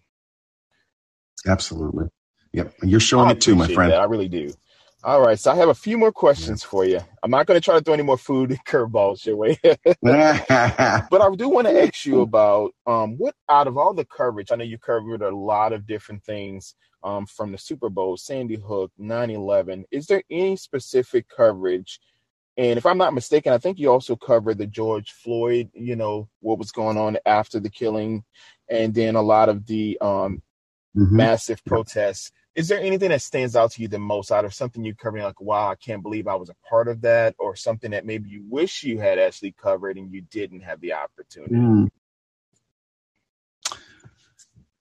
Absolutely. 1.46 2.06
Yep, 2.52 2.74
you're 2.82 3.00
showing 3.00 3.30
it 3.30 3.40
too, 3.40 3.54
my 3.54 3.66
friend. 3.66 3.92
That. 3.92 4.00
I 4.00 4.04
really 4.04 4.28
do. 4.28 4.52
All 5.02 5.22
right, 5.22 5.38
so 5.38 5.50
I 5.50 5.56
have 5.56 5.70
a 5.70 5.74
few 5.74 5.96
more 5.96 6.12
questions 6.12 6.62
for 6.62 6.84
you. 6.84 7.00
I'm 7.22 7.30
not 7.30 7.46
going 7.46 7.58
to 7.58 7.64
try 7.64 7.74
to 7.74 7.82
throw 7.82 7.94
any 7.94 8.02
more 8.02 8.18
food 8.18 8.58
curveballs 8.66 9.24
your 9.24 9.36
way, 9.36 9.58
but 9.62 10.50
I 10.52 11.34
do 11.36 11.48
want 11.48 11.68
to 11.68 11.82
ask 11.82 12.04
you 12.04 12.20
about 12.20 12.74
um, 12.86 13.16
what 13.16 13.34
out 13.48 13.66
of 13.66 13.78
all 13.78 13.94
the 13.94 14.04
coverage. 14.04 14.52
I 14.52 14.56
know 14.56 14.64
you 14.64 14.76
covered 14.76 15.22
a 15.22 15.34
lot 15.34 15.72
of 15.72 15.86
different 15.86 16.22
things 16.24 16.74
um, 17.02 17.24
from 17.24 17.50
the 17.50 17.56
Super 17.56 17.88
Bowl, 17.88 18.18
Sandy 18.18 18.56
Hook, 18.56 18.92
9/11. 19.00 19.84
Is 19.90 20.06
there 20.06 20.22
any 20.30 20.56
specific 20.56 21.26
coverage? 21.34 21.98
And 22.58 22.76
if 22.76 22.84
I'm 22.84 22.98
not 22.98 23.14
mistaken, 23.14 23.54
I 23.54 23.58
think 23.58 23.78
you 23.78 23.90
also 23.90 24.16
covered 24.16 24.58
the 24.58 24.66
George 24.66 25.12
Floyd. 25.12 25.70
You 25.72 25.96
know 25.96 26.28
what 26.40 26.58
was 26.58 26.72
going 26.72 26.98
on 26.98 27.16
after 27.24 27.58
the 27.58 27.70
killing, 27.70 28.22
and 28.68 28.94
then 28.94 29.16
a 29.16 29.22
lot 29.22 29.48
of 29.48 29.64
the 29.64 29.96
um, 30.02 30.42
mm-hmm. 30.94 31.16
massive 31.16 31.64
protests 31.64 32.32
is 32.54 32.68
there 32.68 32.80
anything 32.80 33.10
that 33.10 33.22
stands 33.22 33.54
out 33.54 33.72
to 33.72 33.82
you 33.82 33.88
the 33.88 33.98
most 33.98 34.32
out 34.32 34.44
of 34.44 34.52
something 34.52 34.84
you 34.84 34.94
covered 34.94 35.22
like 35.22 35.40
wow 35.40 35.70
i 35.70 35.74
can't 35.74 36.02
believe 36.02 36.26
i 36.26 36.34
was 36.34 36.50
a 36.50 36.56
part 36.68 36.88
of 36.88 37.00
that 37.02 37.34
or 37.38 37.54
something 37.54 37.92
that 37.92 38.04
maybe 38.04 38.28
you 38.28 38.42
wish 38.48 38.82
you 38.82 38.98
had 38.98 39.18
actually 39.18 39.52
covered 39.52 39.96
and 39.96 40.12
you 40.12 40.22
didn't 40.22 40.60
have 40.60 40.80
the 40.80 40.92
opportunity 40.92 41.54
mm. 41.54 41.88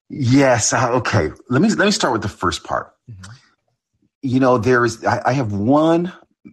yes 0.09 0.73
uh, 0.73 0.91
okay 0.91 1.29
let 1.49 1.61
me 1.61 1.69
let 1.69 1.85
me 1.85 1.91
start 1.91 2.13
with 2.13 2.21
the 2.21 2.29
first 2.29 2.63
part 2.63 2.93
mm-hmm. 3.09 3.31
you 4.21 4.39
know 4.39 4.57
there's 4.57 5.03
I, 5.05 5.21
I 5.25 5.33
have 5.33 5.53
one 5.53 6.11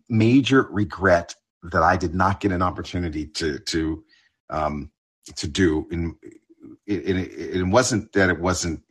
major 0.09 0.62
regret 0.70 1.35
that 1.62 1.83
i 1.83 1.96
did 1.96 2.14
not 2.14 2.40
get 2.40 2.52
an 2.52 2.62
opportunity 2.62 3.26
to 3.26 3.59
to 3.61 4.05
um 4.50 4.90
to 5.37 5.48
do 5.48 5.87
and 5.90 6.14
it, 6.87 7.09
it, 7.09 7.57
it 7.57 7.62
wasn't 7.64 8.12
that 8.12 8.29
it 8.29 8.38
wasn't 8.38 8.83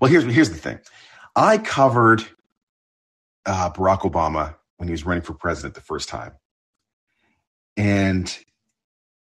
well 0.00 0.10
here's 0.10 0.24
here's 0.24 0.50
the 0.50 0.56
thing 0.56 0.78
I 1.34 1.58
covered 1.58 2.24
uh, 3.46 3.70
Barack 3.70 4.00
Obama 4.00 4.56
when 4.76 4.88
he 4.88 4.92
was 4.92 5.06
running 5.06 5.22
for 5.22 5.34
president 5.34 5.74
the 5.74 5.80
first 5.80 6.08
time. 6.08 6.32
And 7.76 8.36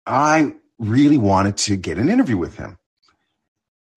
I 0.05 0.53
really 0.77 1.17
wanted 1.17 1.57
to 1.57 1.75
get 1.75 1.97
an 1.97 2.09
interview 2.09 2.37
with 2.37 2.57
him. 2.57 2.77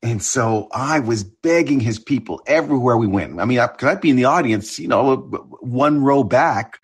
And 0.03 0.23
so 0.23 0.69
I 0.73 1.01
was 1.01 1.25
begging 1.25 1.81
his 1.81 1.99
people 1.99 2.41
everywhere 2.47 2.97
we 2.97 3.09
went. 3.09 3.41
I 3.41 3.45
mean, 3.45 3.59
could 3.79 3.89
I 3.89 3.97
be 3.97 4.11
in 4.11 4.17
the 4.17 4.27
audience, 4.27 4.79
you 4.79 4.89
know, 4.89 5.17
one 5.61 6.03
row 6.03 6.23
back, 6.23 6.79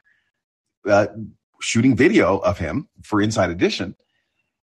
uh, 0.86 1.06
shooting 1.60 1.96
video 1.96 2.38
of 2.38 2.58
him 2.58 2.88
for 3.02 3.22
Inside 3.22 3.50
Edition. 3.50 3.94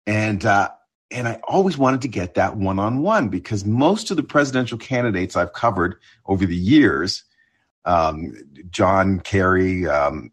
And 0.07 0.45
uh, 0.45 0.71
and 1.13 1.29
I 1.29 1.41
always 1.45 1.79
wanted 1.79 2.03
to 2.03 2.09
get 2.09 2.35
that 2.35 2.57
one 2.57 2.79
on 2.79 3.03
one 3.03 3.29
because 3.29 3.65
most 3.65 4.11
of 4.11 4.17
the 4.17 4.23
presidential 4.23 4.79
candidates 4.79 5.37
I've 5.37 5.53
covered 5.53 5.97
over 6.27 6.47
the 6.47 6.57
years, 6.57 7.25
um, 7.85 8.35
John 8.71 9.21
Kerry, 9.21 9.87
um, 9.87 10.33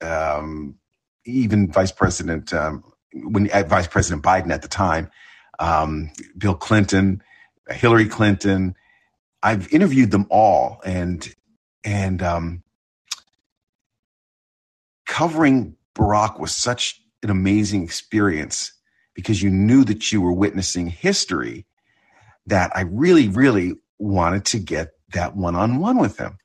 um, 0.00 0.76
even 1.24 1.70
Vice 1.70 1.92
President 1.92 2.52
um, 2.52 2.84
when 3.12 3.50
uh, 3.50 3.62
Vice 3.64 3.86
President 3.86 4.22
Biden 4.22 4.50
at 4.50 4.62
the 4.62 4.68
time, 4.68 5.10
um, 5.58 6.10
Bill 6.36 6.54
Clinton, 6.54 7.22
Hillary 7.70 8.06
Clinton. 8.06 8.74
I've 9.42 9.72
interviewed 9.72 10.10
them 10.10 10.26
all, 10.30 10.80
and 10.84 11.34
and 11.84 12.22
um, 12.22 12.62
covering 15.06 15.76
Barack 15.94 16.40
was 16.40 16.54
such 16.54 17.00
an 17.22 17.30
amazing 17.30 17.82
experience 17.82 18.72
because 19.14 19.42
you 19.42 19.50
knew 19.50 19.84
that 19.84 20.12
you 20.12 20.20
were 20.20 20.32
witnessing 20.32 20.88
history 20.88 21.66
that 22.46 22.70
I 22.74 22.82
really, 22.82 23.28
really 23.28 23.74
wanted 23.98 24.44
to 24.46 24.58
get 24.58 24.90
that 25.12 25.36
one 25.36 25.54
on 25.54 25.78
one 25.78 25.98
with 25.98 26.18
him. 26.18 26.38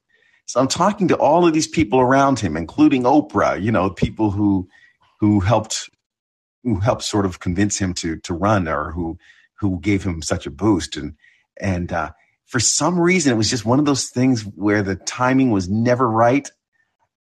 So 0.46 0.60
I'm 0.60 0.68
talking 0.68 1.08
to 1.10 1.18
all 1.18 1.46
of 1.46 1.54
these 1.54 1.68
people 1.68 2.00
around 2.00 2.40
him, 2.40 2.58
including 2.58 3.04
Oprah, 3.04 3.62
you 3.62 3.72
know, 3.72 3.90
people 3.90 4.32
who 4.32 4.68
who 5.20 5.40
helped 5.40 5.90
who 6.64 6.80
helped 6.80 7.04
sort 7.04 7.26
of 7.26 7.40
convince 7.40 7.78
him 7.78 7.94
to 7.96 8.18
to 8.18 8.34
run 8.34 8.68
or 8.68 8.92
who 8.92 9.18
who 9.60 9.80
gave 9.80 10.04
him 10.04 10.22
such 10.22 10.48
a 10.48 10.52
boost. 10.52 10.96
And 10.98 11.16
and 11.60 11.92
uh, 11.92 12.12
for 12.48 12.60
some 12.60 13.00
reason 13.00 13.34
it 13.34 13.38
was 13.38 13.50
just 13.50 13.66
one 13.66 13.80
of 13.80 13.86
those 13.86 14.10
things 14.10 14.42
where 14.42 14.82
the 14.82 14.96
timing 14.96 15.52
was 15.52 15.70
never 15.70 16.10
right. 16.10 16.50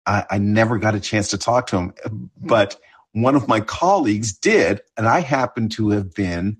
I, 0.06 0.24
I 0.30 0.38
never 0.38 0.78
got 0.78 0.94
a 0.94 1.00
chance 1.00 1.28
to 1.30 1.38
talk 1.38 1.66
to 1.68 1.76
him. 1.76 2.30
But 2.40 2.80
one 3.12 3.34
of 3.34 3.48
my 3.48 3.60
colleagues 3.60 4.32
did, 4.32 4.80
and 4.96 5.06
I 5.06 5.20
happened 5.20 5.72
to 5.72 5.90
have 5.90 6.14
been 6.14 6.58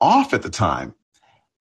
off 0.00 0.34
at 0.34 0.42
the 0.42 0.50
time. 0.50 0.94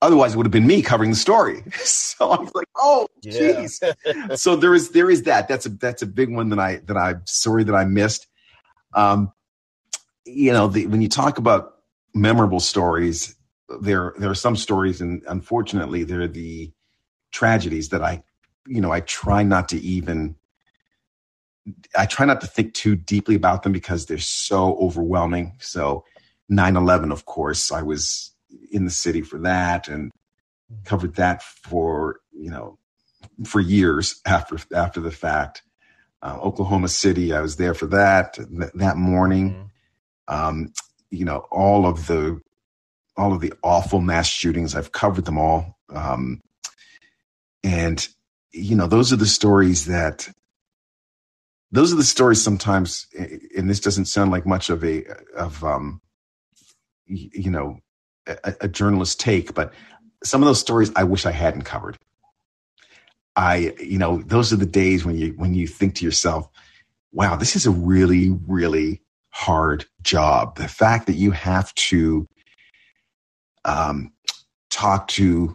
Otherwise, 0.01 0.33
it 0.33 0.37
would 0.37 0.45
have 0.45 0.51
been 0.51 0.67
me 0.67 0.81
covering 0.81 1.11
the 1.11 1.15
story. 1.15 1.63
So 2.15 2.31
I 2.31 2.39
was 2.39 2.55
like, 2.55 2.67
"Oh, 2.77 3.09
jeez." 3.25 3.79
Yeah. 4.05 4.35
so 4.35 4.55
there 4.55 4.73
is 4.73 4.91
there 4.91 5.09
is 5.09 5.23
that. 5.23 5.49
That's 5.49 5.65
a 5.65 5.69
that's 5.69 6.01
a 6.01 6.05
big 6.05 6.33
one 6.33 6.47
that 6.49 6.59
I 6.59 6.77
that 6.85 6.95
I'm 6.95 7.21
sorry 7.25 7.65
that 7.65 7.75
I 7.75 7.83
missed. 7.83 8.27
Um, 8.93 9.33
you 10.25 10.53
know, 10.53 10.69
the, 10.69 10.87
when 10.87 11.01
you 11.01 11.09
talk 11.09 11.37
about 11.37 11.79
memorable 12.13 12.61
stories, 12.61 13.35
there 13.81 14.13
there 14.17 14.29
are 14.29 14.35
some 14.35 14.55
stories, 14.55 15.01
and 15.01 15.23
unfortunately, 15.27 16.05
they're 16.05 16.27
the 16.27 16.71
tragedies 17.31 17.89
that 17.89 18.01
I, 18.01 18.23
you 18.65 18.79
know, 18.79 18.91
I 18.91 19.01
try 19.01 19.43
not 19.43 19.67
to 19.69 19.77
even. 19.79 20.35
I 21.97 22.05
try 22.05 22.25
not 22.25 22.41
to 22.41 22.47
think 22.47 22.73
too 22.73 22.95
deeply 22.95 23.35
about 23.35 23.63
them 23.63 23.71
because 23.71 24.05
they're 24.05 24.17
so 24.17 24.77
overwhelming. 24.77 25.53
So, 25.59 26.05
9 26.49 26.75
11, 26.75 27.11
of 27.11 27.25
course, 27.25 27.71
I 27.71 27.81
was 27.81 28.31
in 28.71 28.85
the 28.85 28.91
city 28.91 29.21
for 29.21 29.39
that 29.39 29.87
and 29.87 30.11
covered 30.83 31.15
that 31.15 31.41
for, 31.41 32.19
you 32.31 32.51
know, 32.51 32.77
for 33.45 33.59
years 33.59 34.21
after 34.25 34.57
after 34.73 35.01
the 35.01 35.11
fact. 35.11 35.63
Uh, 36.21 36.39
Oklahoma 36.41 36.87
City, 36.87 37.33
I 37.33 37.41
was 37.41 37.57
there 37.57 37.73
for 37.73 37.87
that 37.87 38.35
th- 38.35 38.71
that 38.75 38.97
morning. 38.97 39.51
Mm-hmm. 39.51 40.47
Um, 40.47 40.73
you 41.11 41.25
know, 41.25 41.45
all 41.51 41.85
of 41.85 42.07
the 42.07 42.39
all 43.17 43.33
of 43.33 43.41
the 43.41 43.53
awful 43.63 44.01
mass 44.01 44.27
shootings. 44.27 44.75
I've 44.75 44.91
covered 44.91 45.25
them 45.25 45.37
all, 45.37 45.77
um, 45.89 46.41
and 47.63 48.07
you 48.51 48.75
know, 48.75 48.87
those 48.87 49.11
are 49.11 49.17
the 49.17 49.25
stories 49.25 49.85
that 49.85 50.29
those 51.71 51.91
are 51.91 51.97
the 51.97 52.03
stories 52.03 52.41
sometimes. 52.41 53.07
And 53.57 53.69
this 53.69 53.79
doesn't 53.79 54.05
sound 54.05 54.31
like 54.31 54.45
much 54.45 54.69
of 54.69 54.83
a 54.83 55.03
of 55.35 55.63
um, 55.63 56.01
you 57.07 57.49
know 57.49 57.79
a, 58.27 58.55
a 58.61 58.67
journalist 58.67 59.19
take, 59.19 59.53
but 59.53 59.73
some 60.23 60.41
of 60.41 60.47
those 60.47 60.59
stories 60.59 60.91
I 60.95 61.03
wish 61.03 61.25
I 61.25 61.31
hadn't 61.31 61.63
covered. 61.63 61.97
I, 63.35 63.73
you 63.79 63.97
know, 63.97 64.21
those 64.21 64.53
are 64.53 64.57
the 64.57 64.65
days 64.65 65.05
when 65.05 65.17
you 65.17 65.33
when 65.33 65.53
you 65.53 65.67
think 65.67 65.95
to 65.95 66.05
yourself, 66.05 66.47
wow, 67.11 67.35
this 67.35 67.55
is 67.55 67.65
a 67.65 67.71
really, 67.71 68.31
really 68.47 69.01
hard 69.29 69.85
job. 70.01 70.57
The 70.57 70.67
fact 70.67 71.07
that 71.07 71.15
you 71.15 71.31
have 71.31 71.73
to 71.75 72.27
um, 73.65 74.13
talk 74.69 75.07
to 75.09 75.53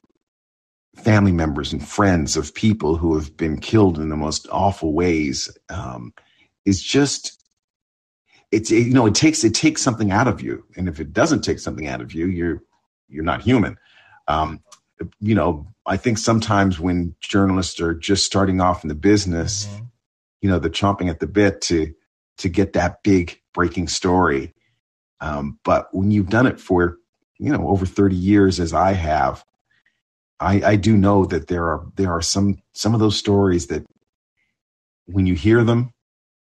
family 1.01 1.33
members 1.33 1.73
and 1.73 1.87
friends 1.87 2.37
of 2.37 2.55
people 2.55 2.97
who 2.97 3.15
have 3.17 3.37
been 3.37 3.59
killed 3.59 3.99
in 3.99 4.09
the 4.09 4.17
most 4.17 4.47
awful 4.51 4.93
ways 4.93 5.57
um, 5.69 6.13
is 6.65 6.83
just 6.83 7.43
it's 8.53 8.71
it, 8.71 8.87
you 8.87 8.95
know 8.95 9.07
it 9.07 9.15
takes 9.15 9.45
it 9.45 9.55
takes 9.55 9.83
something 9.83 10.11
out 10.11 10.29
of 10.29 10.43
you. 10.43 10.65
And 10.77 10.89
if 10.89 11.01
it 11.01 11.13
doesn't 11.13 11.43
take 11.43 11.59
something 11.59 11.87
out 11.87 12.01
of 12.01 12.13
you 12.13 12.27
you're 12.27 12.63
you're 13.09 13.25
not 13.25 13.43
human. 13.43 13.77
Um, 14.29 14.61
you 15.19 15.35
know 15.35 15.67
i 15.87 15.97
think 15.97 16.19
sometimes 16.19 16.79
when 16.79 17.15
journalists 17.21 17.81
are 17.81 17.95
just 17.95 18.27
starting 18.27 18.61
off 18.61 18.85
in 18.85 18.89
the 18.89 18.95
business 18.95 19.65
mm-hmm. 19.65 19.85
you 20.43 20.51
know 20.51 20.59
they're 20.59 20.71
chomping 20.71 21.09
at 21.09 21.21
the 21.21 21.27
bit 21.27 21.63
to 21.63 21.95
to 22.37 22.49
get 22.49 22.73
that 22.75 23.03
big 23.03 23.41
breaking 23.53 23.89
story. 23.89 24.55
Um, 25.21 25.59
but 25.65 25.89
when 25.95 26.11
you've 26.11 26.31
done 26.31 26.47
it 26.47 26.61
for 26.61 26.99
you 27.39 27.51
know 27.51 27.69
over 27.69 27.87
30 27.87 28.15
years 28.15 28.61
as 28.61 28.75
i 28.75 28.93
have 28.93 29.45
I, 30.41 30.63
I 30.63 30.77
do 30.77 30.97
know 30.97 31.27
that 31.27 31.49
there 31.49 31.69
are 31.69 31.87
there 31.97 32.11
are 32.11 32.23
some 32.23 32.59
some 32.73 32.95
of 32.95 33.01
those 33.01 33.17
stories 33.17 33.67
that 33.67 33.85
when 35.07 35.27
you 35.27 35.35
hear 35.35 35.63
them 35.63 35.93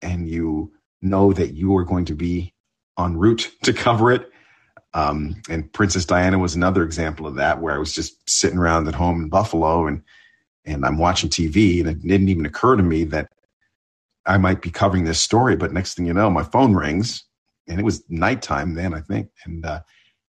and 0.02 0.28
you 0.28 0.72
know 1.02 1.34
that 1.34 1.54
you 1.54 1.76
are 1.78 1.84
going 1.84 2.06
to 2.06 2.16
be 2.16 2.54
en 3.00 3.18
route 3.18 3.52
to 3.64 3.74
cover 3.74 4.12
it. 4.12 4.30
Um, 4.96 5.42
and 5.50 5.72
Princess 5.74 6.06
Diana 6.06 6.38
was 6.38 6.56
another 6.56 6.84
example 6.84 7.26
of 7.26 7.36
that, 7.36 7.62
where 7.62 7.74
I 7.74 7.80
was 7.80 7.94
just 7.94 8.30
sitting 8.30 8.60
around 8.60 8.88
at 8.88 8.96
home 8.96 9.24
in 9.24 9.30
Buffalo 9.30 9.88
and 9.88 10.02
and 10.66 10.86
I'm 10.86 10.98
watching 10.98 11.30
TV, 11.30 11.82
and 11.82 11.90
it 11.90 12.02
didn't 12.02 12.30
even 12.30 12.46
occur 12.46 12.78
to 12.78 12.84
me 12.84 13.04
that 13.06 13.30
I 14.26 14.38
might 14.38 14.62
be 14.62 14.70
covering 14.70 15.04
this 15.04 15.20
story. 15.20 15.56
But 15.56 15.74
next 15.74 15.96
thing 15.96 16.06
you 16.06 16.14
know, 16.14 16.30
my 16.30 16.44
phone 16.44 16.74
rings, 16.74 17.26
and 17.68 17.80
it 17.80 17.84
was 17.84 18.04
nighttime 18.10 18.74
then, 18.76 18.94
I 18.94 19.02
think, 19.02 19.30
and 19.46 19.66
uh, 19.66 19.82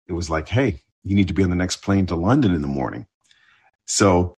it 0.08 0.14
was 0.14 0.30
like, 0.30 0.48
"Hey, 0.48 0.82
you 1.04 1.16
need 1.16 1.28
to 1.28 1.34
be 1.34 1.44
on 1.44 1.52
the 1.52 1.56
next 1.56 1.78
plane 1.78 2.06
to 2.08 2.16
London 2.16 2.56
in 2.56 2.62
the 2.62 2.68
morning." 2.68 3.06
So, 3.86 4.36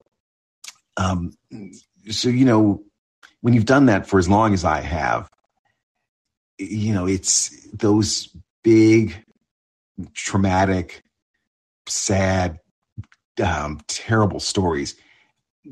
um, 0.98 1.34
so 2.10 2.30
you 2.30 2.46
know, 2.46 2.84
when 3.42 3.54
you've 3.54 3.66
done 3.66 3.86
that 3.86 4.08
for 4.08 4.20
as 4.20 4.28
long 4.28 4.54
as 4.54 4.66
I 4.66 4.82
have, 4.82 5.30
you 6.58 6.94
know, 6.94 7.08
it's 7.08 7.68
those 7.72 8.30
big, 8.64 9.24
traumatic, 10.14 11.04
sad, 11.88 12.60
um, 13.44 13.80
terrible 13.88 14.40
stories 14.40 14.96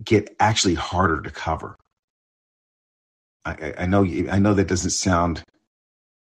get 0.03 0.35
actually 0.39 0.75
harder 0.75 1.21
to 1.21 1.31
cover. 1.31 1.77
I, 3.45 3.73
I 3.79 3.85
know, 3.85 4.03
I 4.03 4.39
know 4.39 4.53
that 4.53 4.67
doesn't 4.67 4.91
sound, 4.91 5.43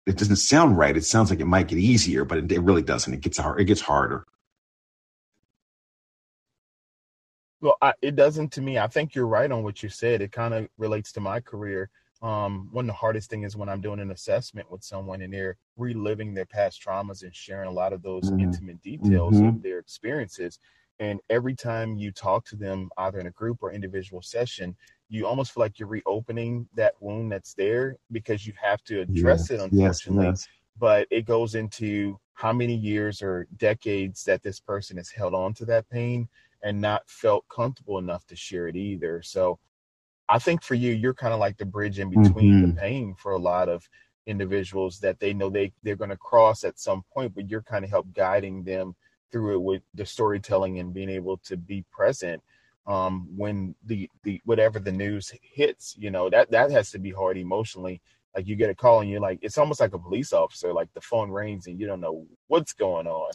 it 0.06 0.16
doesn't 0.16 0.36
sound 0.36 0.76
right. 0.76 0.96
It 0.96 1.04
sounds 1.04 1.30
like 1.30 1.40
it 1.40 1.46
might 1.46 1.68
get 1.68 1.78
easier, 1.78 2.24
but 2.24 2.38
it, 2.38 2.52
it 2.52 2.60
really 2.60 2.82
doesn't. 2.82 3.12
It 3.12 3.20
gets 3.20 3.38
hard. 3.38 3.60
It 3.60 3.64
gets 3.64 3.80
harder. 3.80 4.24
Well, 7.62 7.78
I, 7.80 7.94
it 8.02 8.16
doesn't 8.16 8.52
to 8.52 8.60
me. 8.60 8.78
I 8.78 8.88
think 8.88 9.14
you're 9.14 9.26
right 9.26 9.50
on 9.50 9.62
what 9.62 9.82
you 9.82 9.88
said. 9.88 10.20
It 10.20 10.32
kind 10.32 10.52
of 10.52 10.68
relates 10.76 11.12
to 11.12 11.20
my 11.20 11.40
career 11.40 11.88
um, 12.22 12.68
one 12.70 12.84
of 12.84 12.86
the 12.86 12.92
hardest 12.92 13.28
thing 13.28 13.42
is 13.42 13.56
when 13.56 13.68
I'm 13.68 13.80
doing 13.80 13.98
an 13.98 14.12
assessment 14.12 14.70
with 14.70 14.84
someone 14.84 15.22
and 15.22 15.32
they're 15.32 15.56
reliving 15.76 16.34
their 16.34 16.46
past 16.46 16.80
traumas 16.80 17.24
and 17.24 17.34
sharing 17.34 17.68
a 17.68 17.72
lot 17.72 17.92
of 17.92 18.02
those 18.02 18.30
mm-hmm. 18.30 18.40
intimate 18.40 18.80
details 18.80 19.34
mm-hmm. 19.34 19.48
of 19.48 19.62
their 19.62 19.80
experiences. 19.80 20.60
And 21.00 21.20
every 21.30 21.56
time 21.56 21.96
you 21.96 22.12
talk 22.12 22.44
to 22.46 22.56
them, 22.56 22.90
either 22.96 23.18
in 23.18 23.26
a 23.26 23.32
group 23.32 23.58
or 23.60 23.72
individual 23.72 24.22
session, 24.22 24.76
you 25.08 25.26
almost 25.26 25.52
feel 25.52 25.62
like 25.62 25.80
you're 25.80 25.88
reopening 25.88 26.68
that 26.76 26.94
wound 27.00 27.32
that's 27.32 27.54
there 27.54 27.96
because 28.12 28.46
you 28.46 28.52
have 28.62 28.84
to 28.84 29.00
address 29.00 29.50
yes, 29.50 29.50
it, 29.50 29.60
unfortunately. 29.60 30.26
Yes, 30.26 30.46
yes. 30.46 30.48
But 30.78 31.08
it 31.10 31.26
goes 31.26 31.56
into 31.56 32.20
how 32.34 32.52
many 32.52 32.76
years 32.76 33.20
or 33.20 33.48
decades 33.56 34.22
that 34.24 34.44
this 34.44 34.60
person 34.60 34.96
has 34.96 35.10
held 35.10 35.34
on 35.34 35.54
to 35.54 35.64
that 35.64 35.90
pain 35.90 36.28
and 36.62 36.80
not 36.80 37.08
felt 37.08 37.44
comfortable 37.48 37.98
enough 37.98 38.26
to 38.26 38.36
share 38.36 38.68
it 38.68 38.76
either. 38.76 39.22
So 39.22 39.58
I 40.28 40.38
think 40.38 40.62
for 40.62 40.74
you, 40.74 40.92
you're 40.92 41.14
kind 41.14 41.34
of 41.34 41.40
like 41.40 41.58
the 41.58 41.66
bridge 41.66 41.98
in 41.98 42.10
between 42.10 42.54
mm-hmm. 42.54 42.66
the 42.74 42.80
pain 42.80 43.14
for 43.18 43.32
a 43.32 43.38
lot 43.38 43.68
of 43.68 43.88
individuals 44.26 45.00
that 45.00 45.18
they 45.18 45.32
know 45.32 45.50
they 45.50 45.72
they're 45.82 45.96
going 45.96 46.10
to 46.10 46.16
cross 46.16 46.64
at 46.64 46.78
some 46.78 47.02
point, 47.12 47.34
but 47.34 47.50
you're 47.50 47.62
kind 47.62 47.84
of 47.84 47.90
help 47.90 48.12
guiding 48.14 48.62
them 48.62 48.94
through 49.30 49.54
it 49.54 49.62
with 49.62 49.82
the 49.94 50.06
storytelling 50.06 50.78
and 50.78 50.94
being 50.94 51.08
able 51.08 51.38
to 51.38 51.56
be 51.56 51.84
present 51.90 52.42
um, 52.86 53.26
when 53.36 53.74
the 53.84 54.08
the 54.22 54.40
whatever 54.44 54.78
the 54.78 54.92
news 54.92 55.32
hits. 55.42 55.96
You 55.98 56.10
know 56.10 56.30
that 56.30 56.50
that 56.52 56.70
has 56.70 56.90
to 56.92 56.98
be 56.98 57.10
hard 57.10 57.36
emotionally. 57.36 58.00
Like 58.34 58.46
you 58.46 58.56
get 58.56 58.70
a 58.70 58.74
call 58.74 59.00
and 59.00 59.10
you're 59.10 59.20
like, 59.20 59.40
it's 59.42 59.58
almost 59.58 59.80
like 59.80 59.92
a 59.92 59.98
police 59.98 60.32
officer. 60.32 60.72
Like 60.72 60.88
the 60.94 61.02
phone 61.02 61.30
rings 61.30 61.66
and 61.66 61.78
you 61.78 61.86
don't 61.86 62.00
know 62.00 62.26
what's 62.46 62.72
going 62.72 63.06
on. 63.06 63.32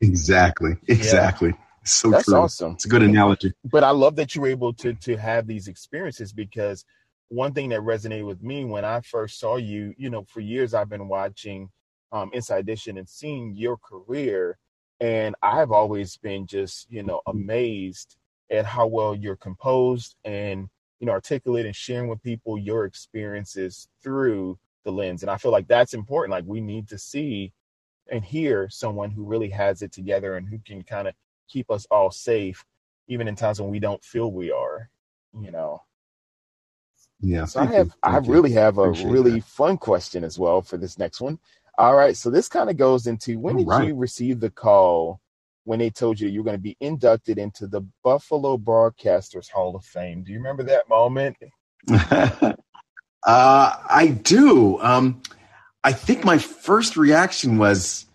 Exactly. 0.00 0.76
Exactly. 0.88 1.50
Yeah. 1.50 1.64
So 1.84 2.10
that's 2.10 2.24
true. 2.24 2.36
awesome. 2.36 2.72
It's 2.72 2.84
a 2.84 2.88
good 2.88 3.02
analogy. 3.02 3.52
But 3.64 3.84
I 3.84 3.90
love 3.90 4.16
that 4.16 4.34
you 4.34 4.40
were 4.40 4.48
able 4.48 4.72
to 4.74 4.94
to 4.94 5.16
have 5.16 5.46
these 5.46 5.68
experiences 5.68 6.32
because 6.32 6.84
one 7.28 7.52
thing 7.52 7.70
that 7.70 7.80
resonated 7.80 8.26
with 8.26 8.42
me 8.42 8.64
when 8.64 8.84
I 8.84 9.00
first 9.00 9.40
saw 9.40 9.56
you, 9.56 9.94
you 9.96 10.10
know, 10.10 10.24
for 10.28 10.40
years 10.40 10.74
I've 10.74 10.88
been 10.88 11.08
watching 11.08 11.70
um, 12.12 12.30
Inside 12.34 12.58
Edition 12.58 12.98
and 12.98 13.08
seeing 13.08 13.54
your 13.56 13.78
career, 13.78 14.58
and 15.00 15.34
I've 15.42 15.72
always 15.72 16.16
been 16.18 16.46
just 16.46 16.90
you 16.90 17.02
know 17.02 17.20
amazed 17.26 18.16
at 18.50 18.66
how 18.66 18.86
well 18.86 19.14
you're 19.14 19.36
composed 19.36 20.16
and 20.24 20.68
you 21.00 21.06
know 21.06 21.12
articulate 21.12 21.66
and 21.66 21.74
sharing 21.74 22.08
with 22.08 22.22
people 22.22 22.58
your 22.58 22.84
experiences 22.84 23.88
through 24.02 24.58
the 24.84 24.92
lens. 24.92 25.22
And 25.22 25.30
I 25.30 25.36
feel 25.36 25.52
like 25.52 25.68
that's 25.68 25.94
important. 25.94 26.32
Like 26.32 26.44
we 26.46 26.60
need 26.60 26.88
to 26.88 26.98
see 26.98 27.52
and 28.10 28.24
hear 28.24 28.68
someone 28.68 29.10
who 29.10 29.24
really 29.24 29.48
has 29.48 29.82
it 29.82 29.92
together 29.92 30.36
and 30.36 30.48
who 30.48 30.58
can 30.58 30.82
kind 30.82 31.08
of 31.08 31.14
keep 31.52 31.70
us 31.70 31.86
all 31.90 32.10
safe, 32.10 32.64
even 33.08 33.28
in 33.28 33.36
times 33.36 33.60
when 33.60 33.70
we 33.70 33.78
don't 33.78 34.02
feel 34.02 34.32
we 34.32 34.50
are, 34.50 34.88
you 35.38 35.50
know. 35.50 35.82
Yeah. 37.20 37.44
So 37.44 37.60
I 37.60 37.66
have 37.66 37.86
you. 37.86 37.92
I 38.02 38.18
really 38.18 38.52
have 38.52 38.78
a 38.78 38.82
Appreciate 38.82 39.10
really 39.10 39.40
that. 39.40 39.44
fun 39.44 39.78
question 39.78 40.24
as 40.24 40.38
well 40.38 40.62
for 40.62 40.76
this 40.76 40.98
next 40.98 41.20
one. 41.20 41.38
All 41.78 41.94
right. 41.94 42.16
So 42.16 42.30
this 42.30 42.48
kind 42.48 42.68
of 42.68 42.76
goes 42.76 43.06
into 43.06 43.38
when 43.38 43.56
all 43.56 43.60
did 43.60 43.68
right. 43.68 43.88
you 43.88 43.94
receive 43.94 44.40
the 44.40 44.50
call 44.50 45.20
when 45.64 45.78
they 45.78 45.90
told 45.90 46.18
you 46.18 46.28
you're 46.28 46.44
going 46.44 46.56
to 46.56 46.62
be 46.62 46.76
inducted 46.80 47.38
into 47.38 47.66
the 47.66 47.82
Buffalo 48.02 48.56
Broadcasters 48.56 49.50
Hall 49.50 49.76
of 49.76 49.84
Fame? 49.84 50.22
Do 50.22 50.32
you 50.32 50.38
remember 50.38 50.64
that 50.64 50.88
moment? 50.88 51.36
uh, 51.90 52.54
I 53.24 54.18
do. 54.22 54.80
Um, 54.80 55.22
I 55.84 55.92
think 55.92 56.24
my 56.24 56.38
first 56.38 56.96
reaction 56.96 57.58
was, 57.58 58.06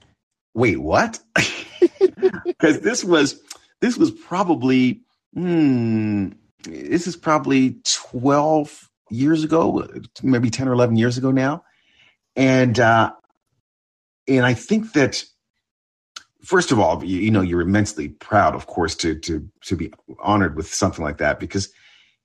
wait, 0.54 0.78
what? 0.78 1.20
because 2.46 2.82
this 2.82 3.04
was 3.04 3.40
this 3.82 3.98
was 3.98 4.12
probably 4.12 5.02
hmm, 5.34 6.30
this 6.64 7.08
is 7.08 7.16
probably 7.16 7.78
12 7.84 8.90
years 9.10 9.44
ago 9.44 9.88
maybe 10.22 10.50
10 10.50 10.68
or 10.68 10.74
11 10.74 10.98
years 10.98 11.18
ago 11.18 11.32
now. 11.32 11.64
And 12.36 12.80
uh 12.80 13.14
and 14.28 14.46
i 14.46 14.54
think 14.54 14.94
that 14.94 15.24
first 16.44 16.72
of 16.72 16.80
all 16.80 17.04
you, 17.04 17.20
you 17.20 17.32
know 17.32 17.42
you're 17.42 17.62
immensely 17.62 18.10
proud 18.10 18.54
of 18.54 18.68
course 18.68 18.96
to 18.96 19.16
to 19.20 19.48
to 19.62 19.76
be 19.76 19.92
honored 20.20 20.56
with 20.56 20.72
something 20.72 21.04
like 21.04 21.18
that 21.18 21.40
because 21.40 21.70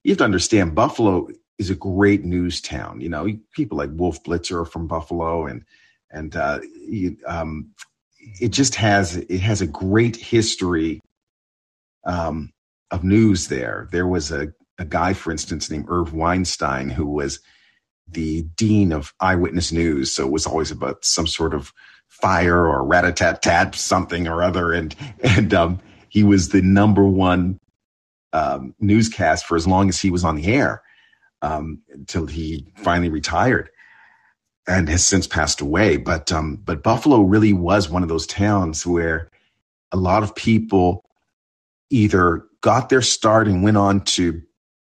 you 0.02 0.10
have 0.10 0.18
to 0.18 0.24
understand 0.24 0.74
buffalo 0.74 1.28
is 1.62 1.70
a 1.70 1.74
great 1.76 2.24
news 2.24 2.60
town. 2.60 3.00
You 3.00 3.08
know 3.08 3.28
people 3.52 3.78
like 3.78 3.90
wolf 3.92 4.22
blitzer 4.24 4.62
are 4.62 4.64
from 4.64 4.86
buffalo 4.86 5.46
and 5.46 5.64
and 6.10 6.36
uh, 6.36 6.60
you, 6.86 7.16
um, 7.26 7.70
it 8.40 8.48
just 8.48 8.74
has 8.76 9.16
it 9.16 9.40
has 9.40 9.60
a 9.60 9.66
great 9.66 10.16
history 10.16 11.00
um, 12.04 12.50
of 12.90 13.04
news 13.04 13.48
there. 13.48 13.88
There 13.92 14.06
was 14.06 14.30
a, 14.30 14.52
a 14.78 14.84
guy, 14.84 15.14
for 15.14 15.30
instance, 15.30 15.70
named 15.70 15.86
Irv 15.88 16.12
Weinstein, 16.12 16.88
who 16.88 17.06
was 17.06 17.40
the 18.08 18.42
dean 18.56 18.92
of 18.92 19.12
eyewitness 19.20 19.72
news. 19.72 20.12
So 20.12 20.26
it 20.26 20.32
was 20.32 20.46
always 20.46 20.70
about 20.70 21.04
some 21.04 21.26
sort 21.26 21.54
of 21.54 21.72
fire 22.08 22.66
or 22.66 22.84
rat 22.84 23.04
a 23.04 23.12
tat 23.12 23.42
tat 23.42 23.74
something 23.74 24.28
or 24.28 24.42
other, 24.42 24.72
and 24.72 24.94
and 25.22 25.52
um, 25.54 25.80
he 26.08 26.22
was 26.22 26.50
the 26.50 26.62
number 26.62 27.04
one 27.04 27.58
um, 28.32 28.74
newscast 28.80 29.46
for 29.46 29.56
as 29.56 29.66
long 29.66 29.88
as 29.88 30.00
he 30.00 30.10
was 30.10 30.24
on 30.24 30.36
the 30.36 30.46
air 30.46 30.82
um, 31.42 31.82
until 31.92 32.26
he 32.26 32.72
finally 32.76 33.10
retired 33.10 33.68
and 34.66 34.88
has 34.88 35.04
since 35.04 35.26
passed 35.26 35.60
away. 35.60 35.96
But 35.96 36.30
um, 36.32 36.56
but 36.56 36.82
Buffalo 36.82 37.20
really 37.20 37.52
was 37.52 37.88
one 37.88 38.02
of 38.02 38.08
those 38.08 38.26
towns 38.26 38.86
where 38.86 39.30
a 39.92 39.96
lot 39.96 40.22
of 40.22 40.34
people 40.34 41.04
either 41.90 42.44
got 42.62 42.88
their 42.88 43.02
start 43.02 43.46
and 43.46 43.62
went 43.62 43.76
on 43.76 44.00
to 44.00 44.40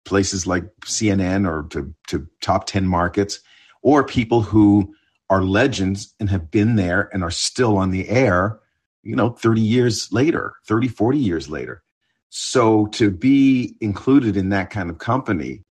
places 0.06 0.46
like 0.48 0.64
CNN 0.86 1.48
or 1.48 1.68
to, 1.70 1.94
to 2.08 2.28
top 2.42 2.66
10 2.66 2.86
markets, 2.86 3.40
or 3.82 4.04
people 4.04 4.42
who 4.42 4.94
are 5.30 5.44
legends 5.44 6.14
and 6.20 6.30
have 6.30 6.50
been 6.50 6.76
there 6.76 7.10
and 7.14 7.24
are 7.24 7.32
still 7.32 7.78
on 7.78 7.92
the 7.92 8.10
air, 8.10 8.60
you 9.04 9.16
know, 9.16 9.30
30 9.30 9.62
years 9.62 10.12
later, 10.12 10.54
30, 10.68 10.88
40 10.88 11.18
years 11.18 11.48
later. 11.48 11.84
So 12.30 12.88
to 12.88 13.12
be 13.12 13.76
included 13.82 14.36
in 14.36 14.50
that 14.50 14.70
kind 14.72 14.90
of 14.90 14.98
company, 14.98 15.64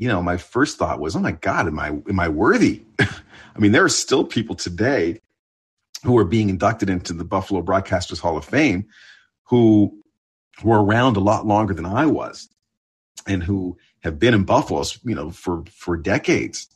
you 0.00 0.08
know, 0.08 0.22
my 0.22 0.38
first 0.38 0.78
thought 0.78 0.98
was, 0.98 1.14
oh 1.14 1.20
my 1.20 1.32
God, 1.32 1.66
am 1.66 1.78
I 1.78 1.88
am 1.88 2.18
I 2.18 2.30
worthy? 2.30 2.82
I 2.98 3.58
mean, 3.58 3.72
there 3.72 3.84
are 3.84 3.90
still 3.90 4.24
people 4.24 4.56
today 4.56 5.20
who 6.04 6.16
are 6.16 6.24
being 6.24 6.48
inducted 6.48 6.88
into 6.88 7.12
the 7.12 7.22
Buffalo 7.22 7.60
Broadcasters 7.60 8.18
Hall 8.18 8.38
of 8.38 8.46
Fame 8.46 8.86
who 9.44 9.94
were 10.64 10.82
around 10.82 11.18
a 11.18 11.20
lot 11.20 11.46
longer 11.46 11.74
than 11.74 11.84
I 11.84 12.06
was 12.06 12.48
and 13.26 13.42
who 13.42 13.76
have 14.02 14.18
been 14.18 14.32
in 14.32 14.44
Buffalo, 14.44 14.84
you 15.04 15.14
know, 15.14 15.30
for 15.30 15.64
for 15.70 15.98
decades, 15.98 16.66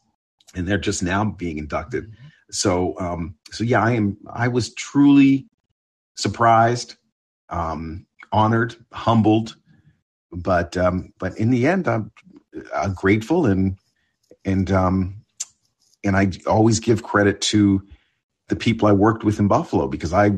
and 0.54 0.68
they're 0.68 0.76
just 0.76 1.02
now 1.02 1.24
being 1.24 1.56
inducted. 1.56 2.04
Mm-hmm. 2.04 2.26
So, 2.50 2.94
um, 3.00 3.36
so 3.50 3.64
yeah, 3.64 3.82
I 3.82 3.92
am. 3.92 4.18
I 4.30 4.48
was 4.48 4.74
truly 4.74 5.46
surprised, 6.14 6.96
um, 7.48 8.04
honored, 8.32 8.76
humbled, 8.92 9.56
but 10.30 10.76
um, 10.76 11.14
but 11.18 11.38
in 11.38 11.48
the 11.48 11.66
end, 11.66 11.88
I'm, 11.88 12.12
I'm 12.74 12.94
grateful 12.94 13.46
and 13.46 13.78
and 14.44 14.70
um, 14.70 15.24
and 16.04 16.16
I 16.16 16.30
always 16.46 16.80
give 16.80 17.02
credit 17.02 17.40
to 17.42 17.82
the 18.48 18.56
people 18.56 18.86
I 18.86 18.92
worked 18.92 19.24
with 19.24 19.38
in 19.38 19.48
Buffalo 19.48 19.88
because 19.88 20.12
I, 20.12 20.32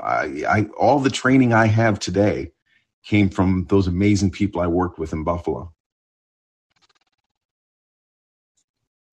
I, 0.00 0.44
I 0.48 0.66
all 0.78 0.98
the 0.98 1.10
training 1.10 1.52
I 1.52 1.66
have 1.66 1.98
today 1.98 2.52
came 3.04 3.28
from 3.28 3.66
those 3.68 3.86
amazing 3.86 4.30
people 4.30 4.60
I 4.60 4.66
worked 4.66 4.98
with 4.98 5.12
in 5.12 5.24
Buffalo. 5.24 5.72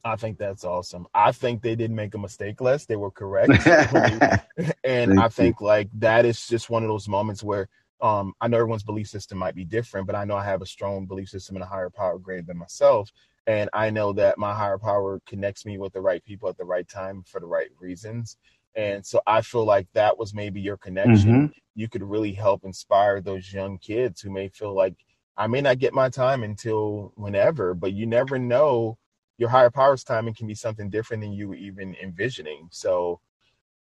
I 0.05 0.15
think 0.15 0.37
that's 0.37 0.63
awesome. 0.63 1.07
I 1.13 1.33
think 1.33 1.61
they 1.61 1.75
didn't 1.75 1.97
make 1.97 2.15
a 2.15 2.17
mistake, 2.17 2.61
Les. 2.61 2.85
They 2.85 2.95
were 2.95 3.11
correct. 3.11 3.51
and 4.83 5.09
Thank 5.11 5.19
I 5.19 5.27
think 5.27 5.59
you. 5.59 5.67
like 5.67 5.89
that 5.95 6.25
is 6.25 6.47
just 6.47 6.69
one 6.69 6.83
of 6.83 6.89
those 6.89 7.09
moments 7.09 7.43
where 7.43 7.67
um, 8.01 8.33
I 8.39 8.47
know 8.47 8.57
everyone's 8.57 8.83
belief 8.83 9.07
system 9.07 9.37
might 9.37 9.55
be 9.55 9.65
different, 9.65 10.07
but 10.07 10.15
I 10.15 10.25
know 10.25 10.35
I 10.35 10.45
have 10.45 10.61
a 10.61 10.65
strong 10.65 11.05
belief 11.05 11.29
system 11.29 11.55
in 11.55 11.61
a 11.61 11.67
higher 11.67 11.89
power 11.89 12.17
greater 12.17 12.43
than 12.43 12.57
myself. 12.57 13.11
And 13.47 13.69
I 13.73 13.89
know 13.89 14.13
that 14.13 14.37
my 14.37 14.53
higher 14.53 14.77
power 14.77 15.19
connects 15.25 15.65
me 15.65 15.77
with 15.77 15.93
the 15.93 16.01
right 16.01 16.23
people 16.23 16.49
at 16.49 16.57
the 16.57 16.65
right 16.65 16.87
time 16.87 17.23
for 17.23 17.39
the 17.39 17.47
right 17.47 17.69
reasons. 17.79 18.37
And 18.75 19.05
so 19.05 19.21
I 19.25 19.41
feel 19.41 19.65
like 19.65 19.87
that 19.93 20.17
was 20.17 20.33
maybe 20.33 20.61
your 20.61 20.77
connection. 20.77 21.47
Mm-hmm. 21.47 21.53
You 21.75 21.89
could 21.89 22.03
really 22.03 22.33
help 22.33 22.63
inspire 22.63 23.21
those 23.21 23.51
young 23.51 23.77
kids 23.79 24.21
who 24.21 24.29
may 24.29 24.49
feel 24.49 24.75
like 24.75 24.95
I 25.35 25.47
may 25.47 25.61
not 25.61 25.79
get 25.79 25.93
my 25.93 26.09
time 26.09 26.43
until 26.43 27.11
whenever, 27.15 27.73
but 27.73 27.93
you 27.93 28.05
never 28.05 28.37
know 28.37 28.97
your 29.37 29.49
higher 29.49 29.71
powers 29.71 30.03
timing 30.03 30.33
can 30.33 30.47
be 30.47 30.55
something 30.55 30.89
different 30.89 31.21
than 31.21 31.31
you 31.31 31.47
were 31.47 31.55
even 31.55 31.95
envisioning. 32.01 32.67
So 32.71 33.19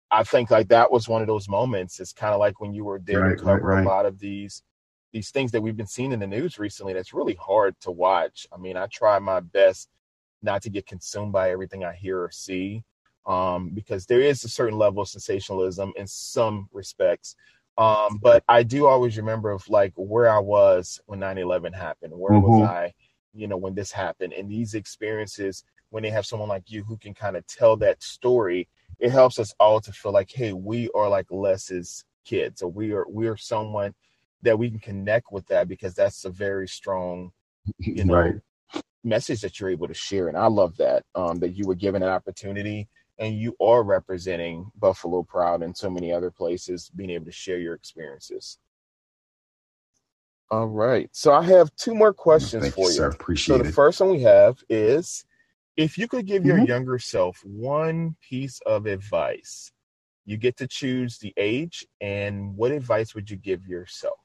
I 0.10 0.24
think 0.24 0.52
like 0.52 0.70
that 0.70 0.92
was 0.92 1.08
one 1.08 1.22
of 1.22 1.28
those 1.28 1.50
moments. 1.50 2.00
It's 2.00 2.14
kind 2.14 2.34
of 2.34 2.40
like 2.40 2.62
when 2.62 2.74
you 2.74 2.86
were 2.86 3.00
there 3.00 3.22
right, 3.22 3.38
to 3.38 3.44
cover 3.44 3.62
right, 3.62 3.76
right. 3.76 3.86
a 3.86 3.88
lot 3.88 4.06
of 4.06 4.20
these 4.20 4.64
these 5.14 5.32
things 5.32 5.52
that 5.52 5.62
we've 5.62 5.78
been 5.78 5.88
seeing 5.88 6.12
in 6.12 6.20
the 6.20 6.28
news 6.28 6.60
recently 6.60 6.94
that's 6.94 7.14
really 7.14 7.36
hard 7.36 7.76
to 7.82 7.92
watch. 7.92 8.46
I 8.54 8.58
mean, 8.58 8.78
I 8.78 8.88
try 8.88 9.20
my 9.20 9.40
best 9.40 9.90
not 10.42 10.62
to 10.64 10.70
get 10.70 10.86
consumed 10.86 11.32
by 11.32 11.52
everything 11.52 11.84
I 11.84 11.94
hear 11.94 12.22
or 12.22 12.32
see 12.32 12.84
um, 13.26 13.70
because 13.70 14.06
there 14.06 14.22
is 14.22 14.44
a 14.44 14.50
certain 14.50 14.78
level 14.78 15.02
of 15.02 15.10
sensationalism 15.10 15.94
in 15.96 16.08
some 16.08 16.68
respects. 16.72 17.36
Um, 17.78 18.20
but 18.22 18.44
I 18.48 18.64
do 18.64 18.88
always 18.88 19.18
remember 19.18 19.52
of 19.52 19.68
like 19.70 19.94
where 19.96 20.30
I 20.30 20.40
was 20.40 21.00
when 21.06 21.20
9-11 21.20 21.76
happened. 21.76 22.14
Where 22.14 22.34
mm-hmm. 22.34 22.62
was 22.62 22.70
I, 22.70 22.94
you 23.34 23.48
know, 23.48 23.58
when 23.58 23.76
this 23.76 23.92
happened? 23.92 24.34
And 24.34 24.50
these 24.50 24.74
experiences, 24.74 25.64
when 25.90 26.04
they 26.04 26.10
have 26.10 26.26
someone 26.26 26.50
like 26.50 26.72
you 26.72 26.84
who 26.84 26.98
can 26.98 27.14
kind 27.14 27.38
of 27.38 27.46
tell 27.48 27.78
that 27.78 28.02
story, 28.02 28.68
it 29.00 29.12
helps 29.12 29.40
us 29.40 29.54
all 29.60 29.80
to 29.82 29.92
feel 29.92 30.12
like, 30.12 30.32
hey, 30.32 30.54
we 30.54 30.90
are 30.96 31.10
like 31.10 31.28
Les's 31.30 32.06
kids, 32.26 32.62
or 32.62 32.70
we 32.70 32.92
are 32.92 33.06
we 33.10 33.28
are 33.28 33.38
someone 33.38 33.94
that 34.42 34.58
we 34.58 34.70
can 34.70 34.80
connect 34.80 35.32
with 35.32 35.46
that 35.48 35.68
because 35.68 35.94
that's 35.94 36.26
a 36.26 36.30
very 36.30 36.68
strong, 36.68 37.32
you 37.80 38.06
know, 38.06 38.14
right. 38.14 38.36
message 39.04 39.42
that 39.42 39.60
you're 39.60 39.70
able 39.70 39.88
to 39.88 39.94
share. 39.94 40.28
And 40.28 40.38
I 40.38 40.48
love 40.48 40.78
that 40.78 41.04
um, 41.16 41.40
that 41.40 41.56
you 41.56 41.66
were 41.66 41.76
given 41.76 42.04
an 42.04 42.10
opportunity 42.10 42.88
and 43.20 43.36
you 43.36 43.56
are 43.60 43.84
representing 43.84 44.72
Buffalo 44.78 45.24
Proud 45.24 45.64
and 45.64 45.76
so 45.76 45.90
many 45.90 46.12
other 46.12 46.30
places, 46.30 46.92
being 46.96 47.10
able 47.10 47.26
to 47.26 47.32
share 47.32 47.58
your 47.58 47.74
experiences. 47.74 48.60
All 50.50 50.68
right. 50.68 51.10
So 51.12 51.34
I 51.34 51.44
have 51.44 51.76
two 51.76 51.94
more 51.94 52.14
questions 52.14 52.64
Thank 52.64 52.76
for 52.76 52.88
you. 52.88 52.96
Sir. 52.96 53.10
Appreciate 53.10 53.58
so 53.58 53.64
the 53.64 53.72
first 53.72 54.00
one 54.00 54.12
we 54.12 54.22
have 54.22 54.64
is 54.70 55.26
if 55.78 55.98
you 55.98 56.08
could 56.08 56.26
give 56.26 56.44
your 56.44 56.58
mm-hmm. 56.58 56.66
younger 56.66 57.00
self 57.00 57.40
one 57.46 58.16
piece 58.28 58.60
of 58.66 58.88
advice, 58.88 59.72
you 60.26 60.36
get 60.36 60.58
to 60.58 60.68
choose 60.68 61.20
the 61.20 61.34
age, 61.38 61.86
and 62.02 62.58
what 62.58 62.72
advice 62.72 63.16
would 63.16 63.30
you 63.30 63.38
give 63.38 63.66
yourself? 63.68 64.20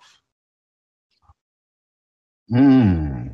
Hmm. 2.49 3.29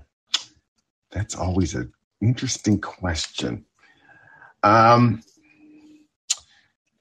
That's 1.10 1.34
always 1.34 1.74
an 1.74 1.92
interesting 2.20 2.80
question. 2.80 3.64
Um, 4.62 5.22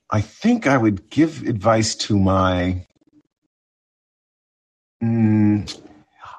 I 0.09 0.21
think 0.21 0.67
I 0.67 0.77
would 0.77 1.09
give 1.09 1.43
advice 1.47 1.95
to 1.95 2.17
my. 2.17 2.85
Mm, 5.03 5.81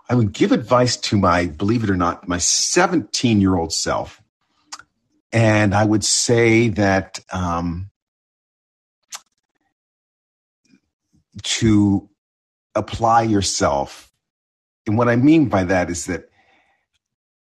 I 0.09 0.15
would 0.15 0.33
give 0.33 0.53
advice 0.53 0.97
to 0.97 1.19
my, 1.19 1.47
believe 1.47 1.85
it 1.85 1.91
or 1.91 1.97
not, 1.97 2.27
my 2.27 2.39
17 2.39 3.41
year 3.41 3.57
old 3.57 3.73
self. 3.73 4.23
And 5.33 5.75
I 5.75 5.85
would 5.85 6.05
say 6.05 6.69
that 6.69 7.21
um, 7.31 7.91
to 11.43 12.09
apply 12.75 13.23
yourself. 13.23 14.11
And 14.87 14.97
what 14.97 15.09
I 15.09 15.17
mean 15.17 15.49
by 15.49 15.65
that 15.65 15.91
is 15.91 16.07
that 16.07 16.29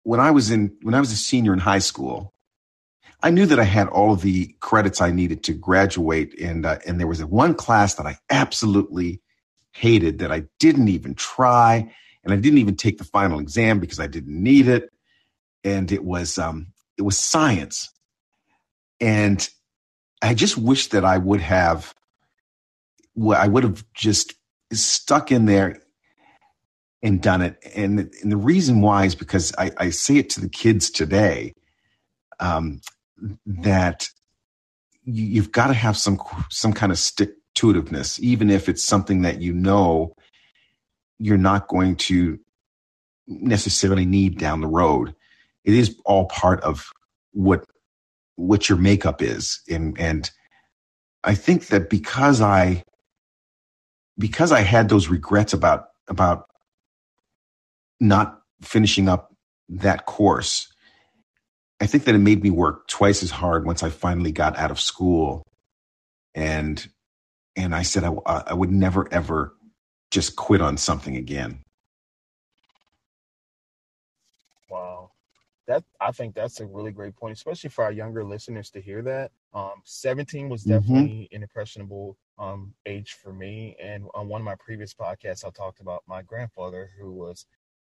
when 0.03 0.21
I 0.21 0.31
was 0.31 0.51
in 0.51 0.77
when 0.83 0.95
I 0.95 1.01
was 1.01 1.13
a 1.13 1.17
senior 1.17 1.53
in 1.53 1.59
high 1.59 1.79
school, 1.79 2.33
I 3.23 3.31
knew 3.31 3.47
that 3.47 3.59
I 3.59 3.65
had 3.65 3.89
all 3.89 4.13
of 4.13 4.21
the 4.23 4.55
credits 4.61 5.01
I 5.01 5.11
needed 5.11 5.43
to 5.45 5.55
graduate, 5.55 6.39
and 6.41 6.67
uh, 6.67 6.79
and 6.87 7.01
there 7.01 7.07
was 7.07 7.25
one 7.25 7.55
class 7.55 7.95
that 7.95 8.07
I 8.07 8.19
absolutely 8.31 9.21
hated 9.73 10.19
that 10.19 10.31
I 10.31 10.45
didn't 10.61 10.89
even 10.89 11.15
try, 11.15 11.91
and 12.23 12.33
I 12.33 12.37
didn't 12.37 12.59
even 12.59 12.77
take 12.77 12.99
the 12.99 13.05
final 13.05 13.41
exam 13.41 13.81
because 13.81 13.99
I 13.99 14.07
didn't 14.07 14.43
need 14.43 14.69
it, 14.69 14.91
and 15.65 15.91
it 15.91 16.05
was 16.05 16.39
um, 16.39 16.74
it 16.99 17.03
was 17.03 17.19
science, 17.19 17.91
and 19.01 19.49
I 20.23 20.35
just 20.35 20.57
wish 20.57 20.89
that 20.89 21.05
I 21.05 21.19
would 21.19 21.41
have, 21.41 21.95
well, 23.15 23.41
I 23.41 23.49
would 23.49 23.65
have 23.65 23.85
just 23.95 24.35
stuck 24.73 25.31
in 25.31 25.47
there 25.47 25.81
and 27.03 27.21
done 27.21 27.43
it, 27.43 27.57
and 27.75 28.11
and 28.23 28.33
the 28.33 28.37
reason 28.37 28.81
why 28.81 29.05
is 29.05 29.15
because 29.15 29.53
I, 29.59 29.71
I 29.77 29.91
say 29.91 30.17
it 30.17 30.31
to 30.31 30.41
the 30.41 30.49
kids 30.49 30.91
today. 30.91 31.55
Um, 32.41 32.81
that 33.47 34.09
you, 35.05 35.41
have 35.41 35.53
got 35.53 35.69
to 35.69 35.75
have 35.75 35.97
some 35.97 36.21
some 36.51 36.73
kind 36.73 36.93
of 36.93 36.99
stick 36.99 37.31
to 37.55 37.73
itiveness, 37.73 38.19
even 38.21 38.51
if 38.51 38.69
it's 38.69 38.85
something 38.85 39.23
that 39.23 39.41
you 39.41 39.53
know 39.53 40.15
you're 41.19 41.39
not 41.39 41.69
going 41.69 41.97
to 41.97 42.39
necessarily 43.27 44.05
need 44.05 44.39
down 44.39 44.61
the 44.61 44.67
road. 44.67 45.15
It 45.65 45.75
is 45.75 45.97
all 46.05 46.27
part 46.27 46.61
of 46.63 46.91
what 47.33 47.65
what 48.37 48.69
your 48.69 48.79
makeup 48.79 49.23
is, 49.23 49.61
and 49.69 49.99
and 49.99 50.31
I 51.23 51.35
think 51.35 51.69
that 51.69 51.91
because 51.91 52.41
I 52.41 52.85
because 54.19 54.53
I 54.53 54.61
had 54.61 54.89
those 54.89 55.09
regrets 55.09 55.53
about 55.53 55.87
about 56.09 56.47
not 58.01 58.41
finishing 58.63 59.09
up 59.09 59.35
that 59.69 60.07
course 60.07 60.69
I 61.81 61.87
think 61.87 62.05
that 62.05 62.15
it 62.15 62.19
made 62.19 62.43
me 62.43 62.51
work 62.51 62.89
twice 62.89 63.23
as 63.23 63.31
hard 63.31 63.67
once 63.67 63.83
I 63.83 63.91
finally 63.91 64.33
got 64.33 64.57
out 64.57 64.71
of 64.71 64.81
school, 64.81 65.43
and 66.35 66.87
and 67.57 67.75
I 67.75 67.83
said 67.83 68.05
I, 68.05 68.15
I 68.27 68.55
would 68.55 68.71
never 68.71 69.13
ever 69.13 69.55
just 70.11 70.37
quit 70.37 70.63
on 70.63 70.77
something 70.77 71.17
again. 71.17 71.63
Wow. 74.71 75.11
That 75.67 75.83
I 76.01 76.13
think 76.13 76.35
that's 76.35 76.61
a 76.61 76.67
really 76.67 76.93
great 76.93 77.17
point, 77.17 77.37
especially 77.37 77.71
for 77.71 77.85
our 77.85 77.93
younger 77.93 78.25
listeners 78.25 78.71
to 78.71 78.81
hear 78.81 79.01
that. 79.03 79.31
Um, 79.55 79.83
17 79.85 80.49
was 80.49 80.63
mm-hmm. 80.63 80.73
definitely 80.73 81.09
mm-hmm. 81.09 81.37
an 81.37 81.43
impressionable 81.43 82.19
um, 82.39 82.75
age 82.87 83.13
for 83.13 83.33
me. 83.33 83.77
And 83.83 84.07
on 84.15 84.29
one 84.29 84.41
of 84.41 84.45
my 84.45 84.57
previous 84.57 84.93
podcasts, 84.93 85.45
I 85.45 85.51
talked 85.51 85.81
about 85.81 86.03
my 86.07 86.23
grandfather, 86.23 86.91
who 87.01 87.13
was 87.13 87.47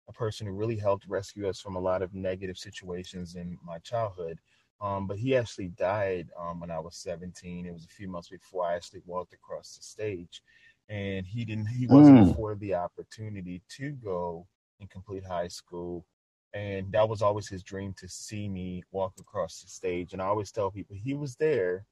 a 0.08 0.12
person 0.12 0.46
who 0.46 0.52
really 0.54 0.76
helped 0.76 1.06
rescue 1.06 1.48
us 1.48 1.60
from 1.60 1.76
a 1.76 1.80
lot 1.80 2.02
of 2.02 2.14
negative 2.14 2.56
situations 2.56 3.34
in 3.34 3.58
my 3.64 3.78
childhood. 3.78 4.38
Um, 4.80 5.06
but 5.06 5.18
he 5.18 5.36
actually 5.36 5.68
died 5.68 6.28
um, 6.38 6.60
when 6.60 6.70
I 6.70 6.78
was 6.78 6.96
17. 6.96 7.66
It 7.66 7.72
was 7.72 7.84
a 7.84 7.88
few 7.88 8.08
months 8.08 8.28
before 8.28 8.64
I 8.64 8.76
actually 8.76 9.02
walked 9.04 9.32
across 9.32 9.76
the 9.76 9.82
stage, 9.82 10.40
and 10.88 11.26
he 11.26 11.44
didn't. 11.44 11.66
He 11.66 11.88
wasn't 11.88 12.18
mm. 12.18 12.30
afforded 12.30 12.60
the 12.60 12.74
opportunity 12.74 13.60
to 13.76 13.90
go 13.90 14.46
and 14.80 14.88
complete 14.88 15.24
high 15.24 15.48
school 15.48 16.06
and 16.54 16.90
that 16.92 17.08
was 17.08 17.22
always 17.22 17.48
his 17.48 17.62
dream 17.62 17.94
to 17.98 18.08
see 18.08 18.48
me 18.48 18.82
walk 18.90 19.14
across 19.20 19.60
the 19.60 19.68
stage. 19.68 20.12
And 20.12 20.22
i 20.22 20.26
always 20.26 20.50
tell 20.50 20.70
people 20.70 20.96
he 20.96 21.14
was 21.14 21.36
there. 21.36 21.84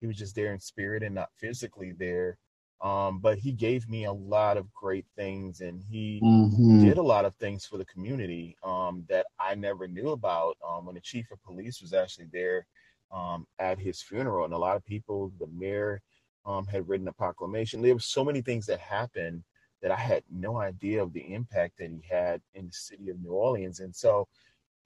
He 0.00 0.06
was 0.06 0.16
just 0.16 0.34
there 0.34 0.52
in 0.52 0.60
spirit 0.60 1.02
and 1.02 1.14
not 1.14 1.30
physically 1.38 1.92
there. 1.92 2.38
Um, 2.82 3.20
but 3.20 3.38
he 3.38 3.52
gave 3.52 3.88
me 3.88 4.04
a 4.04 4.12
lot 4.12 4.58
of 4.58 4.72
great 4.74 5.06
things 5.16 5.62
and 5.62 5.82
he 5.88 6.20
mm-hmm. 6.22 6.84
did 6.84 6.98
a 6.98 7.02
lot 7.02 7.24
of 7.24 7.34
things 7.36 7.64
for 7.64 7.78
the 7.78 7.86
community 7.86 8.54
um, 8.62 9.02
that 9.08 9.24
i 9.40 9.54
never 9.54 9.88
knew 9.88 10.10
about 10.10 10.58
um, 10.62 10.84
when 10.84 10.94
the 10.94 11.00
chief 11.00 11.30
of 11.30 11.42
police 11.42 11.80
was 11.80 11.94
actually 11.94 12.26
there 12.34 12.66
um, 13.10 13.46
at 13.58 13.78
his 13.78 14.02
funeral. 14.02 14.44
And 14.44 14.54
a 14.54 14.58
lot 14.58 14.76
of 14.76 14.84
people 14.84 15.32
the 15.38 15.46
mayor 15.46 16.02
um, 16.44 16.66
had 16.66 16.88
written 16.88 17.08
a 17.08 17.12
proclamation. 17.12 17.82
There 17.82 17.94
were 17.94 18.00
so 18.00 18.24
many 18.24 18.40
things 18.40 18.66
that 18.66 18.78
happened 18.78 19.42
that 19.82 19.90
I 19.90 19.96
had 19.96 20.22
no 20.30 20.56
idea 20.56 21.02
of 21.02 21.12
the 21.12 21.32
impact 21.32 21.78
that 21.78 21.90
he 21.90 22.02
had 22.08 22.40
in 22.54 22.66
the 22.66 22.72
city 22.72 23.10
of 23.10 23.20
New 23.20 23.32
Orleans. 23.32 23.80
And 23.80 23.94
so 23.94 24.26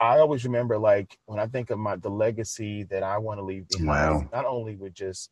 I 0.00 0.18
always 0.18 0.44
remember 0.44 0.78
like 0.78 1.18
when 1.26 1.38
I 1.38 1.46
think 1.46 1.70
of 1.70 1.78
my 1.78 1.96
the 1.96 2.08
legacy 2.08 2.84
that 2.84 3.02
I 3.02 3.18
want 3.18 3.38
to 3.38 3.44
leave 3.44 3.68
behind, 3.68 3.88
wow. 4.14 4.28
not 4.32 4.46
only 4.46 4.76
with 4.76 4.94
just 4.94 5.30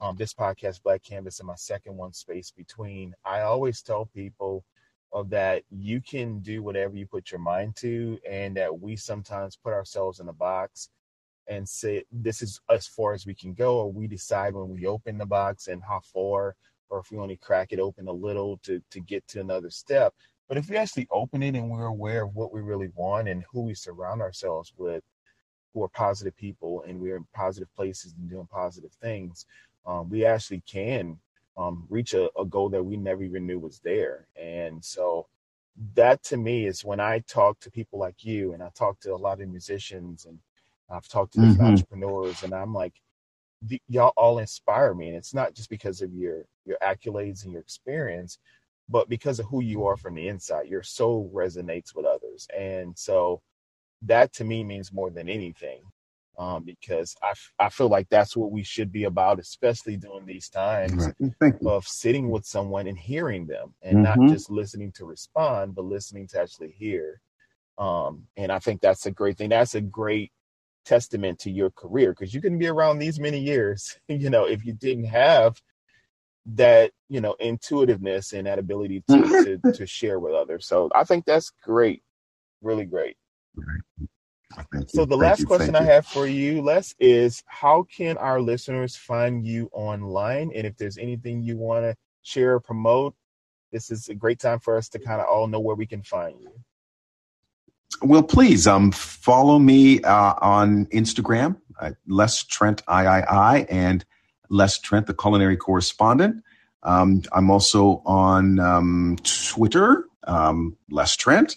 um, 0.00 0.16
this 0.16 0.34
podcast, 0.34 0.82
Black 0.82 1.02
Canvas, 1.02 1.40
and 1.40 1.46
my 1.46 1.54
second 1.54 1.96
one, 1.96 2.12
Space 2.12 2.50
Between, 2.50 3.14
I 3.24 3.40
always 3.40 3.80
tell 3.80 4.06
people 4.06 4.64
of 5.12 5.30
that 5.30 5.62
you 5.70 6.00
can 6.00 6.40
do 6.40 6.62
whatever 6.62 6.96
you 6.96 7.06
put 7.06 7.30
your 7.30 7.40
mind 7.40 7.76
to, 7.76 8.18
and 8.28 8.56
that 8.56 8.80
we 8.80 8.94
sometimes 8.94 9.56
put 9.56 9.72
ourselves 9.72 10.20
in 10.20 10.28
a 10.28 10.32
box 10.32 10.90
and 11.48 11.68
say 11.68 12.04
this 12.12 12.42
is 12.42 12.60
as 12.70 12.86
far 12.86 13.14
as 13.14 13.26
we 13.26 13.34
can 13.34 13.54
go, 13.54 13.78
or 13.78 13.92
we 13.92 14.06
decide 14.06 14.54
when 14.54 14.68
we 14.68 14.86
open 14.86 15.18
the 15.18 15.26
box 15.26 15.66
and 15.68 15.82
how 15.82 16.00
far 16.12 16.54
or 16.90 17.00
if 17.00 17.10
we 17.10 17.18
only 17.18 17.36
crack 17.36 17.72
it 17.72 17.80
open 17.80 18.08
a 18.08 18.12
little 18.12 18.58
to 18.58 18.82
to 18.90 19.00
get 19.00 19.26
to 19.28 19.40
another 19.40 19.70
step. 19.70 20.14
But 20.48 20.58
if 20.58 20.68
we 20.68 20.76
actually 20.76 21.06
open 21.10 21.42
it 21.42 21.54
and 21.54 21.70
we're 21.70 21.86
aware 21.86 22.24
of 22.24 22.34
what 22.34 22.52
we 22.52 22.60
really 22.60 22.90
want 22.96 23.28
and 23.28 23.44
who 23.52 23.62
we 23.62 23.74
surround 23.74 24.20
ourselves 24.20 24.72
with, 24.76 25.04
who 25.72 25.84
are 25.84 25.88
positive 25.88 26.36
people 26.36 26.82
and 26.86 27.00
we're 27.00 27.16
in 27.16 27.26
positive 27.32 27.72
places 27.76 28.14
and 28.18 28.28
doing 28.28 28.48
positive 28.50 28.90
things, 29.00 29.46
um, 29.86 30.10
we 30.10 30.24
actually 30.24 30.62
can 30.66 31.16
um, 31.56 31.86
reach 31.88 32.14
a, 32.14 32.28
a 32.38 32.44
goal 32.44 32.68
that 32.70 32.82
we 32.82 32.96
never 32.96 33.22
even 33.22 33.46
knew 33.46 33.60
was 33.60 33.78
there. 33.78 34.26
And 34.34 34.84
so 34.84 35.28
that 35.94 36.22
to 36.24 36.36
me 36.36 36.66
is 36.66 36.84
when 36.84 37.00
I 37.00 37.20
talk 37.20 37.60
to 37.60 37.70
people 37.70 37.98
like 37.98 38.24
you 38.24 38.52
and 38.52 38.62
I 38.62 38.70
talk 38.74 38.98
to 39.00 39.14
a 39.14 39.16
lot 39.16 39.40
of 39.40 39.48
musicians 39.48 40.24
and 40.24 40.38
I've 40.90 41.08
talked 41.08 41.34
to 41.34 41.38
different 41.38 41.58
mm-hmm. 41.58 41.66
entrepreneurs 41.66 42.42
and 42.42 42.52
I'm 42.52 42.74
like, 42.74 42.94
the, 43.62 43.80
y'all 43.88 44.12
all 44.16 44.38
inspire 44.38 44.94
me 44.94 45.08
and 45.08 45.16
it's 45.16 45.34
not 45.34 45.54
just 45.54 45.68
because 45.68 46.00
of 46.02 46.12
your 46.14 46.44
your 46.64 46.78
accolades 46.82 47.44
and 47.44 47.52
your 47.52 47.60
experience 47.60 48.38
but 48.90 49.08
because 49.08 49.38
of 49.38 49.46
who 49.46 49.62
you 49.62 49.86
are 49.86 49.96
from 49.96 50.16
the 50.16 50.28
inside. 50.28 50.66
Your 50.66 50.82
soul 50.82 51.30
resonates 51.32 51.94
with 51.94 52.04
others. 52.04 52.48
And 52.56 52.98
so 52.98 53.40
that 54.02 54.32
to 54.34 54.44
me 54.44 54.64
means 54.64 54.92
more 54.92 55.10
than 55.10 55.28
anything 55.28 55.80
um, 56.38 56.64
because 56.64 57.14
I, 57.22 57.30
f- 57.30 57.52
I 57.58 57.68
feel 57.68 57.88
like 57.88 58.08
that's 58.08 58.36
what 58.36 58.50
we 58.50 58.64
should 58.64 58.90
be 58.90 59.04
about 59.04 59.38
especially 59.38 59.96
during 59.96 60.26
these 60.26 60.48
times 60.48 61.08
right. 61.40 61.54
of 61.66 61.86
sitting 61.86 62.30
with 62.30 62.46
someone 62.46 62.86
and 62.86 62.98
hearing 62.98 63.46
them 63.46 63.74
and 63.82 63.98
mm-hmm. 63.98 64.22
not 64.22 64.30
just 64.30 64.50
listening 64.50 64.90
to 64.92 65.04
respond 65.04 65.74
but 65.74 65.84
listening 65.84 66.26
to 66.28 66.40
actually 66.40 66.74
hear. 66.76 67.20
Um, 67.78 68.26
and 68.36 68.52
i 68.52 68.58
think 68.58 68.80
that's 68.80 69.06
a 69.06 69.10
great 69.10 69.38
thing. 69.38 69.50
That's 69.50 69.74
a 69.74 69.80
great 69.80 70.32
testament 70.84 71.38
to 71.40 71.50
your 71.50 71.70
career 71.70 72.12
because 72.12 72.34
you 72.34 72.40
couldn't 72.40 72.58
be 72.58 72.68
around 72.68 72.98
these 72.98 73.20
many 73.20 73.38
years, 73.38 73.98
you 74.08 74.30
know, 74.30 74.44
if 74.44 74.64
you 74.64 74.72
didn't 74.72 75.04
have 75.04 75.60
that, 76.46 76.92
you 77.08 77.20
know, 77.20 77.36
intuitiveness 77.38 78.32
and 78.32 78.46
that 78.46 78.58
ability 78.58 79.02
to, 79.08 79.14
mm-hmm. 79.14 79.70
to, 79.70 79.72
to 79.76 79.86
share 79.86 80.18
with 80.18 80.34
others. 80.34 80.66
So 80.66 80.90
I 80.94 81.04
think 81.04 81.24
that's 81.24 81.52
great. 81.62 82.02
Really 82.62 82.84
great. 82.84 83.16
So 84.88 85.04
the 85.04 85.10
Thank 85.10 85.22
last 85.22 85.40
you. 85.40 85.46
question 85.46 85.74
Thank 85.74 85.88
I 85.88 85.92
have 85.94 86.06
for 86.06 86.26
you, 86.26 86.60
Les, 86.62 86.94
is 86.98 87.42
how 87.46 87.84
can 87.84 88.16
our 88.18 88.40
listeners 88.40 88.96
find 88.96 89.46
you 89.46 89.70
online? 89.72 90.50
And 90.54 90.66
if 90.66 90.76
there's 90.76 90.98
anything 90.98 91.42
you 91.42 91.56
want 91.56 91.84
to 91.84 91.94
share 92.22 92.54
or 92.54 92.60
promote, 92.60 93.14
this 93.70 93.90
is 93.90 94.08
a 94.08 94.14
great 94.14 94.40
time 94.40 94.58
for 94.58 94.76
us 94.76 94.88
to 94.90 94.98
kind 94.98 95.20
of 95.20 95.28
all 95.28 95.46
know 95.46 95.60
where 95.60 95.76
we 95.76 95.86
can 95.86 96.02
find 96.02 96.40
you. 96.40 96.50
Well, 98.02 98.22
please 98.22 98.66
um, 98.66 98.92
follow 98.92 99.58
me 99.58 100.00
uh, 100.02 100.34
on 100.40 100.86
Instagram, 100.86 101.56
uh, 101.80 101.90
Les 102.06 102.44
Trent 102.44 102.82
III, 102.88 103.66
and 103.68 104.04
Les 104.48 104.78
Trent, 104.80 105.06
the 105.06 105.14
culinary 105.14 105.56
correspondent. 105.56 106.42
Um, 106.82 107.22
I'm 107.32 107.50
also 107.50 108.02
on 108.06 108.58
um, 108.58 109.18
Twitter, 109.22 110.06
um, 110.24 110.76
Les 110.90 111.14
Trent. 111.16 111.56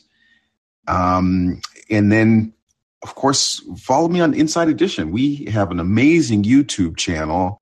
Um, 0.87 1.61
and 1.89 2.11
then, 2.11 2.53
of 3.03 3.15
course, 3.15 3.61
follow 3.77 4.09
me 4.09 4.19
on 4.19 4.33
Inside 4.33 4.67
Edition. 4.67 5.11
We 5.11 5.45
have 5.45 5.71
an 5.71 5.79
amazing 5.79 6.43
YouTube 6.43 6.97
channel 6.97 7.61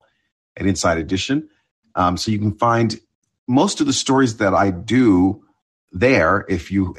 at 0.56 0.66
Inside 0.66 0.98
Edition. 0.98 1.48
Um, 1.94 2.16
so 2.16 2.30
you 2.30 2.38
can 2.38 2.56
find 2.58 2.98
most 3.46 3.80
of 3.80 3.86
the 3.86 3.92
stories 3.92 4.38
that 4.38 4.54
I 4.54 4.70
do 4.70 5.44
there 5.92 6.44
if 6.48 6.70
you 6.70 6.96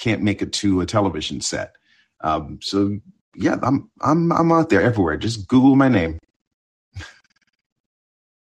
can't 0.00 0.22
make 0.22 0.42
it 0.42 0.52
to 0.54 0.80
a 0.80 0.86
television 0.86 1.40
set. 1.40 1.76
Um, 2.22 2.58
so 2.62 2.98
yeah, 3.36 3.56
I'm 3.62 3.90
I'm 4.00 4.32
I'm 4.32 4.50
out 4.50 4.70
there 4.70 4.82
everywhere. 4.82 5.16
Just 5.16 5.46
Google 5.46 5.76
my 5.76 5.88
name. 5.88 6.18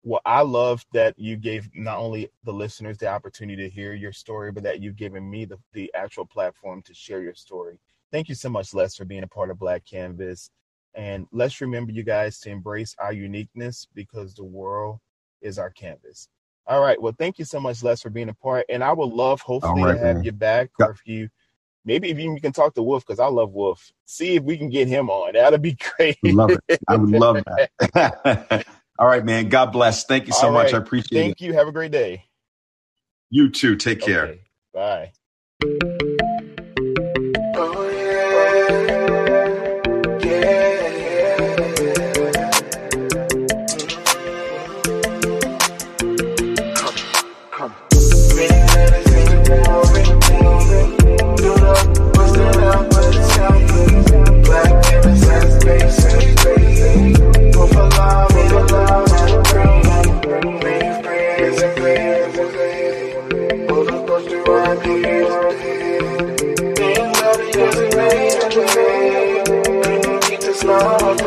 Well, 0.02 0.22
I 0.24 0.40
love 0.40 0.86
that 0.94 1.18
you 1.18 1.36
gave 1.36 1.68
not 1.74 1.98
only 1.98 2.30
the 2.44 2.52
listeners 2.52 2.96
the 2.96 3.08
opportunity 3.08 3.62
to 3.62 3.68
hear 3.68 3.92
your 3.92 4.14
story, 4.14 4.50
but 4.50 4.62
that 4.62 4.80
you've 4.80 4.96
given 4.96 5.28
me 5.28 5.44
the, 5.44 5.58
the 5.74 5.92
actual 5.94 6.24
platform 6.24 6.80
to 6.86 6.94
share 6.94 7.20
your 7.20 7.34
story. 7.34 7.78
Thank 8.10 8.30
you 8.30 8.34
so 8.34 8.48
much, 8.48 8.72
Les, 8.72 8.96
for 8.96 9.04
being 9.04 9.24
a 9.24 9.28
part 9.28 9.50
of 9.50 9.58
Black 9.58 9.84
Canvas. 9.84 10.50
And 10.94 11.26
let's 11.32 11.60
remember, 11.60 11.92
you 11.92 12.02
guys, 12.02 12.40
to 12.40 12.50
embrace 12.50 12.96
our 12.98 13.12
uniqueness 13.12 13.86
because 13.94 14.34
the 14.34 14.44
world 14.44 15.00
is 15.42 15.58
our 15.58 15.70
canvas. 15.70 16.28
All 16.66 16.80
right. 16.80 17.00
Well, 17.00 17.14
thank 17.18 17.38
you 17.38 17.44
so 17.44 17.60
much, 17.60 17.82
Les, 17.82 18.00
for 18.00 18.10
being 18.10 18.30
a 18.30 18.34
part. 18.34 18.64
And 18.70 18.82
I 18.82 18.92
would 18.94 19.12
love, 19.12 19.42
hopefully, 19.42 19.82
right, 19.82 19.92
to 19.92 19.98
have 19.98 20.16
man. 20.16 20.24
you 20.24 20.32
back, 20.32 20.70
or 20.80 20.92
if 20.92 21.00
you 21.04 21.28
maybe 21.84 22.10
if 22.10 22.18
you 22.18 22.38
can 22.40 22.52
talk 22.52 22.74
to 22.74 22.82
Wolf 22.82 23.06
because 23.06 23.20
I 23.20 23.26
love 23.26 23.52
Wolf. 23.52 23.90
See 24.06 24.36
if 24.36 24.42
we 24.42 24.56
can 24.56 24.70
get 24.70 24.88
him 24.88 25.10
on. 25.10 25.32
That'd 25.34 25.62
be 25.62 25.76
great. 25.96 26.18
love 26.24 26.56
it. 26.68 26.80
I 26.88 26.96
would 26.96 27.10
love 27.10 27.42
that. 27.46 28.66
All 28.98 29.06
right, 29.06 29.24
man. 29.24 29.48
God 29.48 29.72
bless. 29.72 30.04
Thank 30.04 30.26
you 30.26 30.32
so 30.32 30.48
All 30.48 30.52
much. 30.52 30.74
I 30.74 30.78
appreciate 30.78 31.18
Thank 31.18 31.32
it. 31.32 31.38
Thank 31.38 31.40
you. 31.40 31.54
Have 31.54 31.68
a 31.68 31.72
great 31.72 31.92
day. 31.92 32.24
You 33.30 33.50
too. 33.50 33.76
Take 33.76 34.00
care. 34.00 34.24
Okay. 34.24 34.40
Bye. 34.74 35.89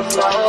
Flower. 0.10 0.43